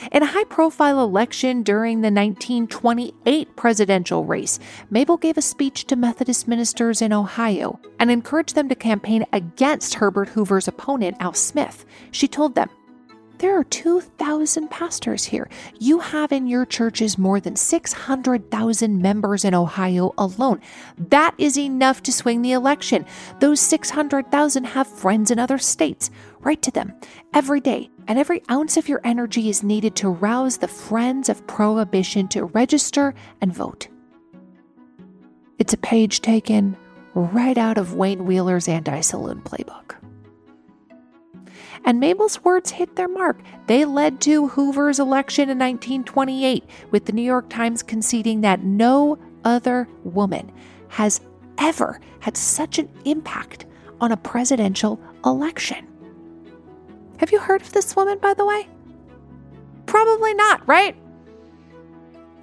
In 0.10 0.24
a 0.24 0.28
high 0.28 0.46
profile 0.46 1.04
election 1.04 1.62
during 1.62 2.00
the 2.00 2.12
1928 2.12 3.58
presidential 3.58 4.24
race, 4.24 4.58
Mabel 4.90 5.18
gave 5.18 5.38
a 5.38 5.42
speech 5.42 5.84
to 5.88 5.98
Methodist 5.98 6.48
ministers 6.48 7.02
in 7.02 7.12
Ohio 7.12 7.82
and 8.00 8.10
encouraged 8.10 8.56
them 8.56 8.70
to 8.70 8.76
campaign 8.76 9.26
against 9.34 9.96
Herbert 9.96 10.30
Hoover's 10.30 10.70
opponent, 10.70 11.18
Al 11.20 11.34
Smith. 11.34 11.86
She 12.12 12.30
told 12.30 12.56
them, 12.56 12.70
there 13.40 13.58
are 13.60 13.64
2,000 13.64 14.70
pastors 14.70 15.26
here. 15.26 15.50
You 15.80 16.00
have 16.00 16.32
in 16.32 16.48
your 16.48 16.66
churches 16.66 17.18
more 17.18 17.40
than 17.40 17.56
600,000 17.56 19.02
members 19.02 19.46
in 19.46 19.54
Ohio 19.54 20.14
alone. 20.18 20.62
That 20.98 21.36
is 21.38 21.58
enough 21.58 22.02
to 22.04 22.12
swing 22.12 22.42
the 22.42 22.54
election. 22.54 23.06
Those 23.40 23.60
600,000 23.60 24.64
have 24.64 24.88
friends 24.88 25.32
in 25.32 25.40
other 25.40 25.58
states. 25.58 26.10
Write 26.40 26.62
to 26.64 26.72
them 26.72 26.94
every 27.34 27.60
day, 27.60 27.90
and 28.08 28.20
every 28.20 28.42
ounce 28.50 28.78
of 28.78 28.88
your 28.88 29.02
energy 29.04 29.50
is 29.50 29.64
needed 29.64 29.96
to 29.98 30.10
rouse 30.10 30.58
the 30.58 30.68
friends 30.68 31.30
of 31.30 31.46
prohibition 31.48 32.28
to 32.30 32.46
register 32.46 33.14
and 33.42 33.54
vote. 33.54 33.88
It's 35.58 35.74
a 35.74 35.78
page 35.78 36.22
taken 36.22 36.78
right 37.16 37.58
out 37.58 37.78
of 37.78 37.94
Wayne 37.94 38.26
Wheeler's 38.26 38.68
anti 38.68 39.02
saloon 39.02 39.42
playbook. 39.42 39.96
And 41.86 42.00
Mabel's 42.00 42.44
words 42.44 42.72
hit 42.72 42.96
their 42.96 43.08
mark. 43.08 43.40
They 43.68 43.86
led 43.86 44.20
to 44.22 44.48
Hoover's 44.48 45.00
election 45.00 45.50
in 45.50 45.60
1928, 45.60 46.64
with 46.92 47.06
the 47.06 47.14
New 47.14 47.22
York 47.22 47.48
Times 47.50 47.84
conceding 47.84 48.42
that 48.42 48.64
no 48.64 49.20
other 49.44 49.88
woman 50.04 50.52
has 50.90 51.22
ever 51.60 52.00
had 52.20 52.36
such 52.36 52.80
an 52.80 52.90
impact 53.06 53.66
on 54.02 54.12
a 54.12 54.18
presidential 54.18 55.00
election. 55.24 55.88
Have 57.18 57.32
you 57.32 57.40
heard 57.40 57.62
of 57.62 57.72
this 57.72 57.96
woman, 57.96 58.18
by 58.18 58.34
the 58.34 58.46
way? 58.46 58.68
Probably 59.86 60.34
not, 60.34 60.68
right? 60.68 60.96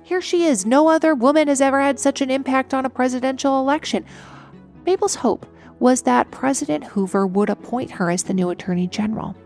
Here 0.05 0.21
she 0.21 0.45
is. 0.45 0.65
No 0.65 0.89
other 0.89 1.15
woman 1.15 1.49
has 1.49 1.61
ever 1.61 1.81
had 1.81 1.99
such 1.99 2.21
an 2.21 2.31
impact 2.31 2.73
on 2.73 2.87
a 2.87 2.91
presidential 2.91 3.59
election. 3.59 4.05
Mabel's 4.87 5.17
hope 5.17 5.47
was 5.83 6.03
that 6.03 6.31
President 6.31 6.85
Hoover 6.85 7.27
would 7.27 7.51
appoint 7.51 7.91
her 7.91 8.09
as 8.09 8.23
the 8.23 8.33
new 8.33 8.51
Attorney 8.51 8.87
General. 8.87 9.37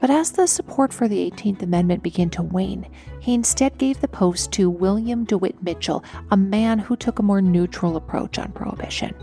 But 0.00 0.08
as 0.08 0.32
the 0.32 0.46
support 0.46 0.90
for 0.90 1.06
the 1.06 1.30
18th 1.30 1.60
Amendment 1.60 2.02
began 2.02 2.30
to 2.30 2.42
wane, 2.42 2.88
he 3.20 3.34
instead 3.34 3.76
gave 3.76 4.00
the 4.00 4.08
post 4.08 4.52
to 4.52 4.70
William 4.70 5.24
DeWitt 5.24 5.62
Mitchell, 5.62 6.02
a 6.30 6.36
man 6.36 6.78
who 6.78 6.96
took 6.96 7.18
a 7.18 7.22
more 7.22 7.42
neutral 7.42 7.98
approach 7.98 8.38
on 8.38 8.52
prohibition. 8.52 9.14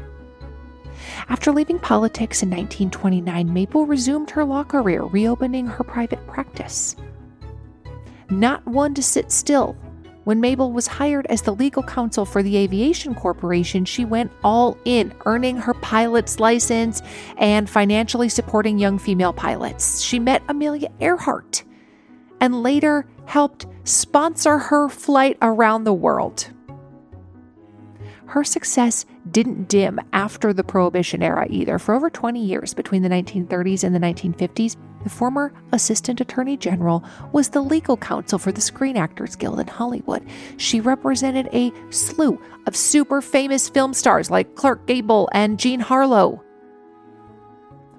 After 1.27 1.51
leaving 1.51 1.79
politics 1.79 2.43
in 2.43 2.51
1929, 2.51 3.51
Mabel 3.51 3.87
resumed 3.87 4.29
her 4.29 4.45
law 4.45 4.63
career, 4.63 5.05
reopening 5.05 5.65
her 5.65 5.83
private 5.83 6.25
practice. 6.27 6.95
Not 8.29 8.63
one 8.67 8.93
to 8.93 9.01
sit 9.01 9.31
still, 9.31 9.75
when 10.27 10.41
Mabel 10.41 10.73
was 10.73 10.87
hired 10.87 11.25
as 11.27 11.41
the 11.41 11.55
legal 11.55 11.81
counsel 11.81 12.25
for 12.25 12.43
the 12.43 12.57
Aviation 12.57 13.15
Corporation, 13.15 13.85
she 13.85 14.03
went 14.03 14.29
all 14.43 14.77
in, 14.83 15.13
earning 15.25 15.55
her 15.55 15.73
pilot's 15.75 16.37
license 16.37 17.01
and 17.37 17.69
financially 17.69 18.27
supporting 18.27 18.77
young 18.77 18.99
female 18.99 19.31
pilots. 19.31 20.01
She 20.01 20.19
met 20.19 20.43
Amelia 20.49 20.89
Earhart 20.99 21.63
and 22.41 22.61
later 22.61 23.05
helped 23.23 23.67
sponsor 23.85 24.57
her 24.57 24.89
flight 24.89 25.37
around 25.41 25.85
the 25.85 25.93
world. 25.93 26.49
Her 28.25 28.43
success 28.43 29.05
didn't 29.31 29.69
dim 29.69 29.97
after 30.11 30.51
the 30.51 30.65
Prohibition 30.65 31.23
era 31.23 31.47
either. 31.49 31.79
For 31.79 31.95
over 31.95 32.09
20 32.09 32.43
years, 32.43 32.73
between 32.73 33.01
the 33.01 33.07
1930s 33.07 33.85
and 33.85 33.95
the 33.95 33.99
1950s, 33.99 34.75
the 35.07 35.13
former 35.13 35.53
Assistant 35.71 36.19
Attorney 36.19 36.57
General 36.57 37.01
was 37.31 37.47
the 37.47 37.61
legal 37.61 37.95
counsel 37.95 38.37
for 38.37 38.51
the 38.51 38.59
Screen 38.59 38.97
Actors 38.97 39.37
Guild 39.37 39.57
in 39.57 39.67
Hollywood. 39.67 40.21
She 40.57 40.81
represented 40.81 41.47
a 41.53 41.71
slew 41.91 42.41
of 42.65 42.75
super 42.75 43.21
famous 43.21 43.69
film 43.69 43.93
stars 43.93 44.29
like 44.29 44.55
Clark 44.55 44.85
Gable 44.85 45.29
and 45.31 45.57
Jean 45.57 45.79
Harlow. 45.79 46.43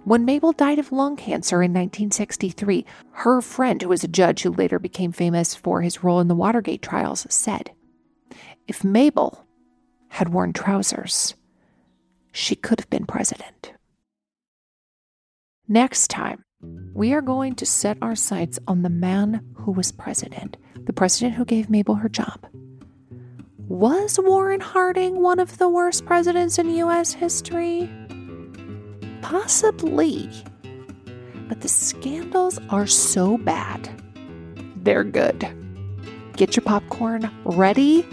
When 0.05 0.27
Mabel 0.27 0.53
died 0.53 0.79
of 0.79 0.93
lung 0.93 1.17
cancer 1.17 1.63
in 1.63 1.73
1963, 1.73 2.85
her 3.13 3.41
friend, 3.41 3.81
who 3.81 3.89
was 3.89 4.05
a 4.05 4.09
judge 4.09 4.43
who 4.43 4.51
later 4.51 4.79
became 4.79 5.13
famous 5.13 5.55
for 5.55 5.81
his 5.81 6.05
role 6.05 6.21
in 6.21 6.29
the 6.29 6.35
Watergate 6.35 6.83
trials, 6.83 7.27
said, 7.31 7.71
If 8.67 8.85
Mabel 8.85 9.47
had 10.09 10.29
worn 10.29 10.53
trousers, 10.53 11.35
she 12.33 12.55
could 12.55 12.81
have 12.81 12.91
been 12.91 13.07
president. 13.07 13.73
Next 15.67 16.09
time, 16.09 16.45
we 16.61 17.13
are 17.13 17.21
going 17.21 17.55
to 17.55 17.67
set 17.67 17.99
our 18.03 18.17
sights 18.17 18.59
on 18.67 18.83
the 18.83 18.91
man 18.91 19.45
who 19.55 19.71
was 19.71 19.93
president, 19.93 20.57
the 20.75 20.93
president 20.93 21.35
who 21.35 21.45
gave 21.45 21.71
Mabel 21.71 21.95
her 21.95 22.09
job. 22.09 22.47
Was 23.69 24.19
Warren 24.21 24.61
Harding 24.61 25.23
one 25.23 25.39
of 25.39 25.59
the 25.59 25.69
worst 25.69 26.07
presidents 26.07 26.59
in 26.59 26.75
U.S. 26.77 27.13
history? 27.13 27.89
Possibly. 29.23 30.31
But 31.49 31.61
the 31.61 31.69
scandals 31.69 32.59
are 32.71 32.87
so 32.87 33.39
bad, 33.39 33.89
they're 34.77 35.05
good. 35.05 35.47
Get 36.37 36.57
your 36.57 36.65
popcorn 36.65 37.31
ready 37.45 38.07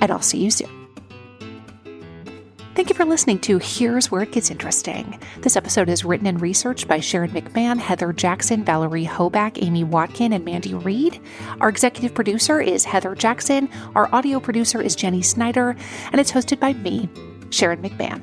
and 0.00 0.10
I'll 0.10 0.20
see 0.20 0.42
you 0.42 0.50
soon. 0.50 0.81
Thank 2.74 2.88
you 2.88 2.94
for 2.94 3.04
listening 3.04 3.38
to 3.40 3.58
Here's 3.58 4.10
Where 4.10 4.22
It 4.22 4.32
Gets 4.32 4.50
Interesting. 4.50 5.20
This 5.42 5.56
episode 5.56 5.90
is 5.90 6.06
written 6.06 6.26
and 6.26 6.40
researched 6.40 6.88
by 6.88 7.00
Sharon 7.00 7.30
McMahon, 7.32 7.78
Heather 7.78 8.14
Jackson, 8.14 8.64
Valerie 8.64 9.04
Hoback, 9.04 9.62
Amy 9.62 9.84
Watkin, 9.84 10.32
and 10.32 10.42
Mandy 10.42 10.72
Reid. 10.72 11.20
Our 11.60 11.68
executive 11.68 12.14
producer 12.14 12.62
is 12.62 12.86
Heather 12.86 13.14
Jackson. 13.14 13.68
Our 13.94 14.12
audio 14.14 14.40
producer 14.40 14.80
is 14.80 14.96
Jenny 14.96 15.20
Snyder, 15.20 15.76
and 16.12 16.18
it's 16.18 16.32
hosted 16.32 16.60
by 16.60 16.72
me, 16.72 17.10
Sharon 17.50 17.82
McMahon. 17.82 18.22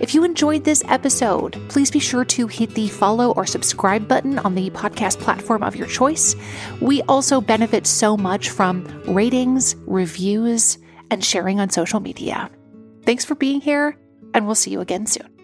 If 0.00 0.14
you 0.14 0.24
enjoyed 0.24 0.64
this 0.64 0.82
episode, 0.88 1.60
please 1.68 1.90
be 1.90 1.98
sure 1.98 2.24
to 2.24 2.46
hit 2.46 2.74
the 2.74 2.88
follow 2.88 3.32
or 3.32 3.44
subscribe 3.44 4.08
button 4.08 4.38
on 4.38 4.54
the 4.54 4.70
podcast 4.70 5.20
platform 5.20 5.62
of 5.62 5.76
your 5.76 5.86
choice. 5.86 6.34
We 6.80 7.02
also 7.02 7.42
benefit 7.42 7.86
so 7.86 8.16
much 8.16 8.48
from 8.48 8.86
ratings, 9.06 9.76
reviews, 9.86 10.78
and 11.10 11.22
sharing 11.22 11.60
on 11.60 11.68
social 11.68 12.00
media. 12.00 12.50
Thanks 13.02 13.24
for 13.24 13.34
being 13.34 13.60
here, 13.60 13.96
and 14.34 14.46
we'll 14.46 14.54
see 14.54 14.70
you 14.70 14.80
again 14.80 15.06
soon. 15.06 15.39